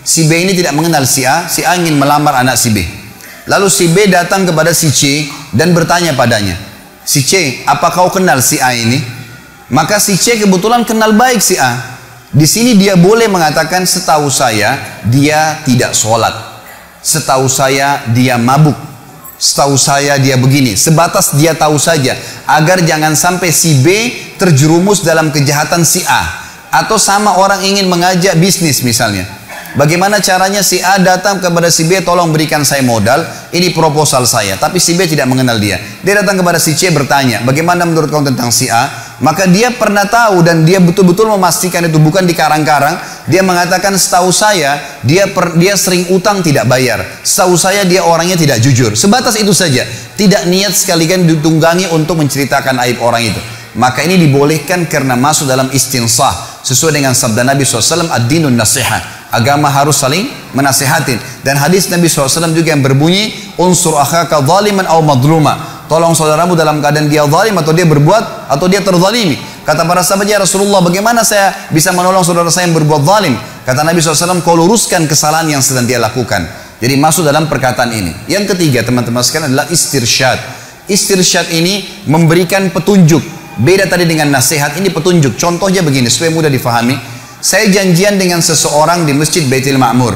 Si 0.01 0.25
B 0.25 0.33
ini 0.33 0.57
tidak 0.57 0.73
mengenal 0.73 1.05
si 1.05 1.21
A, 1.29 1.45
si 1.45 1.61
A 1.61 1.77
ingin 1.77 1.97
melamar 1.97 2.41
anak 2.41 2.57
si 2.57 2.73
B. 2.73 2.81
Lalu 3.51 3.67
si 3.67 3.91
B 3.91 4.07
datang 4.07 4.47
kepada 4.47 4.71
si 4.71 4.87
C 4.95 5.27
dan 5.51 5.75
bertanya 5.75 6.15
padanya, 6.15 6.55
Si 7.03 7.19
C, 7.19 7.59
apa 7.67 7.91
kau 7.91 8.07
kenal 8.07 8.39
si 8.39 8.63
A 8.63 8.71
ini? 8.71 9.03
Maka 9.67 9.99
si 9.99 10.15
C 10.15 10.39
kebetulan 10.39 10.87
kenal 10.87 11.11
baik 11.11 11.43
si 11.43 11.59
A. 11.59 11.99
Di 12.31 12.47
sini 12.47 12.79
dia 12.79 12.95
boleh 12.95 13.27
mengatakan 13.27 13.83
setahu 13.83 14.31
saya 14.31 15.03
dia 15.03 15.59
tidak 15.67 15.91
sholat. 15.91 16.31
Setahu 17.03 17.51
saya 17.51 18.07
dia 18.15 18.39
mabuk. 18.39 18.77
Setahu 19.35 19.75
saya 19.75 20.15
dia 20.15 20.39
begini. 20.39 20.79
Sebatas 20.79 21.35
dia 21.35 21.51
tahu 21.51 21.75
saja. 21.75 22.15
Agar 22.47 22.79
jangan 22.87 23.19
sampai 23.19 23.51
si 23.51 23.83
B 23.83 24.15
terjerumus 24.39 25.03
dalam 25.03 25.27
kejahatan 25.27 25.83
si 25.83 26.07
A. 26.07 26.23
Atau 26.71 26.95
sama 26.95 27.35
orang 27.35 27.59
ingin 27.67 27.91
mengajak 27.91 28.39
bisnis 28.39 28.79
misalnya 28.79 29.40
Bagaimana 29.77 30.19
caranya 30.19 30.59
si 30.59 30.83
A 30.83 30.99
datang 30.99 31.39
kepada 31.39 31.71
si 31.71 31.87
B, 31.87 32.03
tolong 32.03 32.31
berikan 32.35 32.63
saya 32.67 32.83
modal, 32.83 33.23
ini 33.55 33.71
proposal 33.71 34.27
saya. 34.27 34.59
Tapi 34.59 34.79
si 34.79 34.99
B 34.99 35.07
tidak 35.07 35.31
mengenal 35.31 35.59
dia. 35.59 35.79
Dia 36.03 36.19
datang 36.19 36.39
kepada 36.39 36.59
si 36.59 36.75
C 36.75 36.91
bertanya, 36.91 37.43
bagaimana 37.47 37.87
menurut 37.87 38.11
kau 38.11 38.19
tentang 38.19 38.51
si 38.51 38.67
A? 38.67 39.11
maka 39.21 39.45
dia 39.45 39.69
pernah 39.69 40.03
tahu 40.09 40.41
dan 40.41 40.65
dia 40.65 40.81
betul-betul 40.81 41.29
memastikan 41.37 41.85
itu 41.85 42.01
bukan 42.01 42.25
di 42.25 42.33
karang-karang. 42.33 42.97
Dia 43.29 43.45
mengatakan 43.45 43.93
setahu 43.93 44.33
saya 44.33 44.81
dia 45.05 45.29
per, 45.29 45.53
dia 45.55 45.77
sering 45.77 46.09
utang 46.09 46.41
tidak 46.41 46.65
bayar. 46.65 47.05
Setahu 47.21 47.53
saya 47.53 47.85
dia 47.85 48.01
orangnya 48.01 48.35
tidak 48.35 48.59
jujur. 48.65 48.97
Sebatas 48.97 49.37
itu 49.37 49.53
saja. 49.53 49.85
Tidak 50.17 50.49
niat 50.49 50.73
sekalian 50.73 51.29
ditunggangi 51.29 51.93
untuk 51.93 52.17
menceritakan 52.17 52.81
aib 52.89 52.97
orang 52.99 53.29
itu. 53.29 53.41
Maka 53.77 54.03
ini 54.03 54.19
dibolehkan 54.19 54.89
karena 54.89 55.15
masuk 55.15 55.47
dalam 55.47 55.71
istinsah 55.71 56.59
sesuai 56.65 56.91
dengan 56.91 57.15
sabda 57.15 57.45
Nabi 57.45 57.63
SAW 57.63 58.09
ad-dinun 58.11 58.57
nasihat. 58.57 59.20
Agama 59.31 59.71
harus 59.71 59.95
saling 59.95 60.27
menasihatin. 60.51 61.17
Dan 61.41 61.55
hadis 61.55 61.87
Nabi 61.87 62.11
SAW 62.11 62.51
juga 62.51 62.75
yang 62.75 62.83
berbunyi 62.83 63.31
unsur 63.55 63.95
akhaka 63.95 64.43
zaliman 64.43 64.83
au 64.91 64.99
madluma 64.99 65.81
Tolong 65.91 66.15
saudaramu 66.15 66.55
dalam 66.55 66.79
keadaan 66.79 67.11
dia 67.11 67.27
zalim 67.27 67.51
atau 67.59 67.75
dia 67.75 67.83
berbuat 67.83 68.47
atau 68.47 68.63
dia 68.71 68.79
terzalimi. 68.79 69.35
Kata 69.67 69.83
para 69.83 69.99
sahabat 69.99 70.23
ya 70.23 70.39
Rasulullah 70.39 70.79
bagaimana 70.79 71.19
saya 71.19 71.67
bisa 71.67 71.91
menolong 71.91 72.23
saudara 72.23 72.47
saya 72.47 72.71
yang 72.71 72.79
berbuat 72.79 73.03
zalim? 73.03 73.35
Kata 73.67 73.83
Nabi 73.83 73.99
SAW 73.99 74.39
kau 74.39 74.55
luruskan 74.55 75.03
kesalahan 75.03 75.51
yang 75.51 75.59
sedang 75.59 75.83
dia 75.83 75.99
lakukan. 75.99 76.47
Jadi 76.79 76.95
masuk 76.95 77.27
dalam 77.27 77.51
perkataan 77.51 77.91
ini. 77.91 78.15
Yang 78.31 78.55
ketiga 78.55 78.87
teman-teman 78.87 79.19
sekalian 79.19 79.51
adalah 79.51 79.67
istirsyad. 79.67 80.39
Istirsyad 80.87 81.51
ini 81.51 81.83
memberikan 82.07 82.71
petunjuk. 82.71 83.21
Beda 83.59 83.83
tadi 83.83 84.07
dengan 84.07 84.31
nasihat, 84.31 84.79
ini 84.79 84.95
petunjuk. 84.95 85.35
Contohnya 85.35 85.83
begini, 85.83 86.07
supaya 86.07 86.31
mudah 86.31 86.47
difahami. 86.47 86.95
Saya 87.41 87.73
janjian 87.73 88.21
dengan 88.21 88.37
seseorang 88.37 89.01
di 89.09 89.17
Masjid 89.17 89.41
Baitul 89.49 89.81
Ma'mur. 89.81 90.13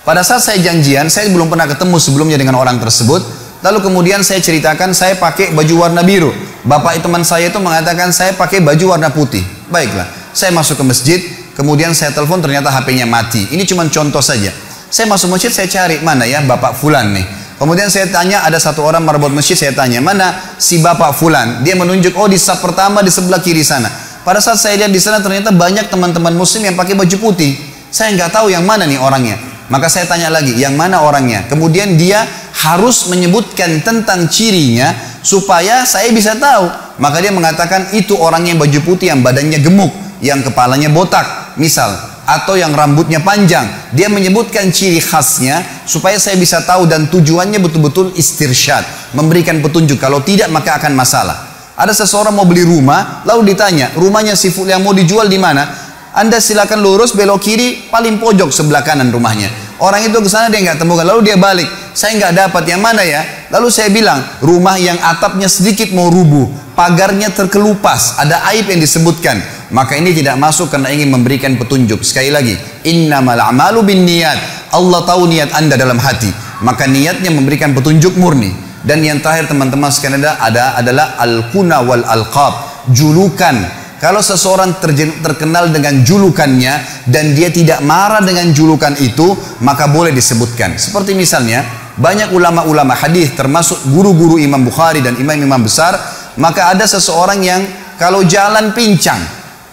Pada 0.00 0.24
saat 0.24 0.40
saya 0.40 0.56
janjian, 0.64 1.12
saya 1.12 1.28
belum 1.28 1.52
pernah 1.52 1.68
ketemu 1.68 2.00
sebelumnya 2.00 2.40
dengan 2.40 2.56
orang 2.56 2.80
tersebut. 2.80 3.20
Lalu 3.60 3.84
kemudian 3.84 4.24
saya 4.24 4.40
ceritakan 4.40 4.96
saya 4.96 5.20
pakai 5.20 5.52
baju 5.52 5.84
warna 5.84 6.00
biru. 6.00 6.32
Bapak 6.64 7.04
teman 7.04 7.20
saya 7.20 7.52
itu 7.52 7.60
mengatakan 7.60 8.08
saya 8.16 8.32
pakai 8.32 8.64
baju 8.64 8.96
warna 8.96 9.12
putih. 9.12 9.44
Baiklah, 9.68 10.08
saya 10.32 10.56
masuk 10.56 10.80
ke 10.80 10.84
masjid, 10.88 11.20
kemudian 11.52 11.92
saya 11.92 12.16
telepon 12.16 12.40
ternyata 12.40 12.72
HP-nya 12.72 13.04
mati. 13.04 13.52
Ini 13.52 13.62
cuma 13.68 13.84
contoh 13.92 14.24
saja. 14.24 14.50
Saya 14.88 15.04
masuk 15.04 15.36
masjid, 15.36 15.52
saya 15.52 15.68
cari 15.68 16.00
mana 16.00 16.24
ya 16.24 16.40
Bapak 16.40 16.80
Fulan 16.80 17.12
nih. 17.12 17.28
Kemudian 17.60 17.92
saya 17.92 18.08
tanya 18.08 18.40
ada 18.42 18.56
satu 18.56 18.82
orang 18.82 19.04
marbot 19.04 19.30
masjid, 19.30 19.54
saya 19.54 19.76
tanya 19.76 20.00
mana 20.00 20.32
si 20.56 20.80
Bapak 20.80 21.12
Fulan. 21.12 21.60
Dia 21.60 21.76
menunjuk 21.76 22.16
oh 22.16 22.26
di 22.26 22.40
saf 22.40 22.64
pertama 22.64 23.04
di 23.04 23.12
sebelah 23.12 23.38
kiri 23.38 23.60
sana. 23.60 24.11
Pada 24.22 24.38
saat 24.38 24.62
saya 24.62 24.78
lihat 24.78 24.94
di 24.94 25.02
sana 25.02 25.18
ternyata 25.18 25.50
banyak 25.50 25.90
teman-teman 25.90 26.30
muslim 26.38 26.62
yang 26.62 26.78
pakai 26.78 26.94
baju 26.94 27.16
putih. 27.18 27.58
Saya 27.90 28.14
nggak 28.14 28.30
tahu 28.30 28.54
yang 28.54 28.62
mana 28.62 28.86
nih 28.86 29.02
orangnya. 29.02 29.34
Maka 29.66 29.90
saya 29.90 30.06
tanya 30.06 30.30
lagi, 30.30 30.54
yang 30.54 30.78
mana 30.78 31.02
orangnya? 31.02 31.48
Kemudian 31.50 31.98
dia 31.98 32.22
harus 32.62 33.10
menyebutkan 33.10 33.82
tentang 33.82 34.30
cirinya 34.30 34.94
supaya 35.26 35.82
saya 35.82 36.12
bisa 36.14 36.38
tahu. 36.38 36.70
Maka 37.02 37.18
dia 37.18 37.34
mengatakan 37.34 37.90
itu 37.96 38.14
orang 38.14 38.46
yang 38.46 38.62
baju 38.62 38.78
putih 38.84 39.10
yang 39.10 39.26
badannya 39.26 39.58
gemuk, 39.58 39.90
yang 40.22 40.38
kepalanya 40.44 40.86
botak, 40.92 41.58
misal 41.58 41.90
atau 42.22 42.54
yang 42.54 42.70
rambutnya 42.70 43.18
panjang. 43.18 43.66
Dia 43.90 44.06
menyebutkan 44.06 44.70
ciri 44.70 45.02
khasnya 45.02 45.82
supaya 45.82 46.16
saya 46.22 46.38
bisa 46.38 46.62
tahu 46.62 46.86
dan 46.86 47.10
tujuannya 47.10 47.58
betul-betul 47.58 48.14
istirsyad, 48.14 49.12
memberikan 49.18 49.58
petunjuk. 49.58 49.98
Kalau 49.98 50.22
tidak 50.22 50.48
maka 50.54 50.78
akan 50.78 50.94
masalah. 50.94 51.51
Ada 51.72 52.04
seseorang 52.04 52.36
mau 52.36 52.44
beli 52.44 52.68
rumah, 52.68 53.24
lalu 53.24 53.56
ditanya, 53.56 53.96
rumahnya 53.96 54.36
si 54.36 54.52
yang 54.68 54.84
mau 54.84 54.92
dijual 54.92 55.28
di 55.28 55.40
mana? 55.40 55.64
Anda 56.12 56.44
silakan 56.44 56.84
lurus 56.84 57.16
belok 57.16 57.40
kiri 57.40 57.88
paling 57.88 58.20
pojok 58.20 58.52
sebelah 58.52 58.84
kanan 58.84 59.08
rumahnya. 59.08 59.48
Orang 59.80 60.04
itu 60.04 60.14
ke 60.20 60.28
sana 60.28 60.52
dia 60.52 60.60
nggak 60.60 60.84
temukan. 60.84 61.08
Lalu 61.08 61.32
dia 61.32 61.40
balik. 61.40 61.64
Saya 61.96 62.20
nggak 62.20 62.32
dapat 62.36 62.62
yang 62.68 62.84
mana 62.84 63.00
ya? 63.00 63.48
Lalu 63.48 63.72
saya 63.72 63.88
bilang 63.88 64.20
rumah 64.44 64.76
yang 64.76 65.00
atapnya 65.00 65.48
sedikit 65.48 65.88
mau 65.96 66.12
rubuh, 66.12 66.52
pagarnya 66.76 67.32
terkelupas, 67.32 68.20
ada 68.20 68.44
aib 68.52 68.68
yang 68.68 68.78
disebutkan. 68.78 69.40
Maka 69.72 69.96
ini 69.96 70.12
tidak 70.12 70.36
masuk 70.36 70.68
karena 70.68 70.92
ingin 70.92 71.08
memberikan 71.08 71.56
petunjuk. 71.56 72.04
Sekali 72.04 72.28
lagi, 72.28 72.60
innamal 72.84 73.40
a'malu 73.40 73.80
bin 73.80 74.04
niat. 74.04 74.68
Allah 74.70 75.00
tahu 75.08 75.32
niat 75.32 75.50
Anda 75.56 75.80
dalam 75.80 75.96
hati. 75.96 76.28
Maka 76.60 76.84
niatnya 76.84 77.32
memberikan 77.32 77.72
petunjuk 77.72 78.20
murni. 78.20 78.52
Dan 78.82 79.02
yang 79.06 79.22
terakhir 79.22 79.46
teman-teman 79.46 79.90
sekalian 79.94 80.26
ada 80.26 80.74
adalah 80.74 81.14
al-kuna 81.22 81.86
wal 81.86 82.02
alqab, 82.02 82.86
julukan 82.90 83.82
kalau 84.02 84.18
seseorang 84.18 84.82
terkenal 85.22 85.70
dengan 85.70 86.02
julukannya 86.02 87.06
dan 87.06 87.38
dia 87.38 87.54
tidak 87.54 87.86
marah 87.86 88.18
dengan 88.18 88.50
julukan 88.50 88.98
itu, 88.98 89.38
maka 89.62 89.86
boleh 89.86 90.10
disebutkan. 90.10 90.74
Seperti 90.74 91.14
misalnya, 91.14 91.62
banyak 91.94 92.34
ulama-ulama 92.34 92.98
hadis 92.98 93.30
termasuk 93.38 93.78
guru-guru 93.94 94.42
Imam 94.42 94.66
Bukhari 94.66 95.06
dan 95.06 95.14
imam-imam 95.14 95.62
besar, 95.62 95.94
maka 96.34 96.74
ada 96.74 96.82
seseorang 96.82 97.46
yang 97.46 97.62
kalau 97.94 98.26
jalan 98.26 98.74
pincang, 98.74 99.22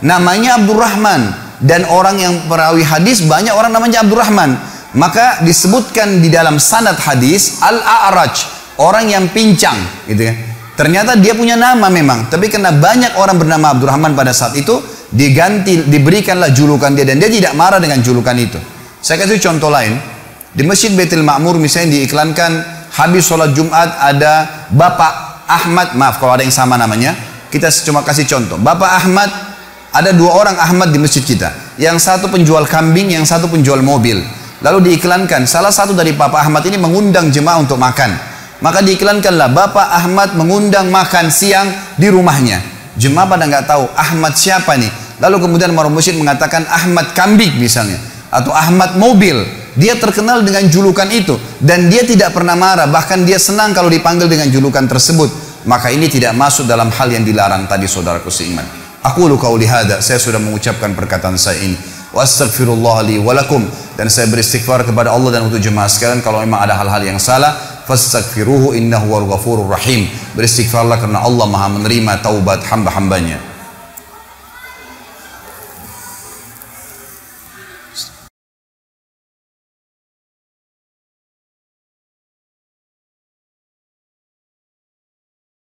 namanya 0.06 0.62
Abdurrahman 0.62 1.22
dan 1.66 1.90
orang 1.90 2.22
yang 2.22 2.34
perawi 2.46 2.86
hadis 2.86 3.26
banyak 3.26 3.50
orang 3.50 3.74
namanya 3.74 4.06
Abdurrahman. 4.06 4.62
Maka 4.94 5.42
disebutkan 5.42 6.22
di 6.22 6.30
dalam 6.30 6.62
sanad 6.62 7.02
hadis 7.02 7.58
Al-A'raj, 7.66 8.59
orang 8.80 9.12
yang 9.12 9.28
pincang, 9.30 9.78
gitu 10.08 10.32
ya. 10.32 10.34
Ternyata 10.80 11.20
dia 11.20 11.36
punya 11.36 11.60
nama 11.60 11.92
memang, 11.92 12.32
tapi 12.32 12.48
karena 12.48 12.72
banyak 12.72 13.20
orang 13.20 13.36
bernama 13.36 13.76
Abdurrahman 13.76 14.16
pada 14.16 14.32
saat 14.32 14.56
itu, 14.56 14.80
diganti, 15.12 15.84
diberikanlah 15.84 16.56
julukan 16.56 16.96
dia 16.96 17.04
dan 17.04 17.20
dia 17.20 17.28
tidak 17.28 17.52
marah 17.60 17.84
dengan 17.84 18.00
julukan 18.00 18.32
itu. 18.40 18.56
Saya 19.04 19.20
kasih 19.20 19.44
contoh 19.44 19.68
lain. 19.68 20.00
Di 20.50 20.66
Masjid 20.66 20.90
Baitul 20.96 21.22
Ma'mur 21.22 21.62
misalnya 21.62 22.00
diiklankan 22.00 22.52
habis 22.96 23.28
sholat 23.28 23.54
Jumat 23.54 24.02
ada 24.02 24.66
Bapak 24.72 25.46
Ahmad, 25.46 25.94
maaf 26.00 26.18
kalau 26.18 26.40
ada 26.40 26.48
yang 26.48 26.56
sama 26.56 26.80
namanya, 26.80 27.14
kita 27.52 27.68
cuma 27.84 28.02
kasih 28.02 28.26
contoh. 28.26 28.56
Bapak 28.58 29.04
Ahmad, 29.04 29.30
ada 29.92 30.10
dua 30.14 30.32
orang 30.38 30.56
Ahmad 30.58 30.94
di 30.94 30.98
masjid 31.02 31.22
kita. 31.22 31.76
Yang 31.76 32.08
satu 32.08 32.32
penjual 32.32 32.64
kambing, 32.70 33.14
yang 33.14 33.28
satu 33.28 33.50
penjual 33.52 33.82
mobil. 33.82 34.22
Lalu 34.64 34.92
diiklankan, 34.92 35.44
salah 35.44 35.72
satu 35.72 35.92
dari 35.92 36.16
Bapak 36.16 36.46
Ahmad 36.48 36.64
ini 36.68 36.80
mengundang 36.80 37.34
jemaah 37.34 37.60
untuk 37.60 37.76
makan. 37.82 38.29
Maka 38.60 38.84
diiklankanlah 38.84 39.56
Bapak 39.56 39.88
Ahmad 39.88 40.36
mengundang 40.36 40.92
makan 40.92 41.32
siang 41.32 41.72
di 41.96 42.12
rumahnya. 42.12 42.60
Jemaah 43.00 43.28
pada 43.32 43.48
nggak 43.48 43.66
tahu 43.72 43.88
Ahmad 43.96 44.36
siapa 44.36 44.76
nih. 44.76 44.92
Lalu 45.24 45.48
kemudian 45.48 45.72
Maruf 45.72 45.96
Musyid 45.96 46.20
mengatakan 46.20 46.68
Ahmad 46.68 47.16
Kambing 47.16 47.56
misalnya. 47.56 47.96
Atau 48.28 48.52
Ahmad 48.52 49.00
Mobil. 49.00 49.40
Dia 49.80 49.96
terkenal 49.96 50.44
dengan 50.44 50.68
julukan 50.68 51.08
itu. 51.08 51.40
Dan 51.64 51.88
dia 51.88 52.04
tidak 52.04 52.36
pernah 52.36 52.60
marah. 52.60 52.92
Bahkan 52.92 53.24
dia 53.24 53.40
senang 53.40 53.72
kalau 53.72 53.88
dipanggil 53.88 54.28
dengan 54.28 54.52
julukan 54.52 54.84
tersebut. 54.84 55.32
Maka 55.64 55.92
ini 55.96 56.12
tidak 56.12 56.36
masuk 56.36 56.68
dalam 56.68 56.92
hal 56.92 57.08
yang 57.08 57.24
dilarang 57.24 57.64
tadi 57.68 57.88
saudaraku 57.88 58.28
seiman. 58.28 58.64
Aku 59.08 59.32
lu 59.32 59.40
kau 59.40 59.56
lihada. 59.56 60.04
Saya 60.04 60.20
sudah 60.20 60.40
mengucapkan 60.40 60.92
perkataan 60.92 61.40
saya 61.40 61.64
ini. 61.64 61.80
Wa 62.12 62.28
li 63.08 63.16
walakum. 63.16 63.64
Dan 63.96 64.12
saya 64.12 64.28
beristighfar 64.28 64.84
kepada 64.84 65.16
Allah 65.16 65.40
dan 65.40 65.48
untuk 65.48 65.64
jemaah 65.64 65.88
sekalian. 65.88 66.20
Kalau 66.20 66.44
memang 66.44 66.60
ada 66.60 66.76
hal-hal 66.76 67.16
yang 67.16 67.20
salah 67.20 67.56
fastaghfiruhu 67.90 68.78
innahu 68.78 69.10
wal 69.10 69.26
ghafurur 69.26 69.66
rahim. 69.66 70.06
Beristighfarlah 70.38 71.02
karena 71.02 71.26
Allah 71.26 71.50
Maha 71.50 71.74
menerima 71.82 72.22
taubat 72.22 72.62
hamba-hambanya 72.70 73.49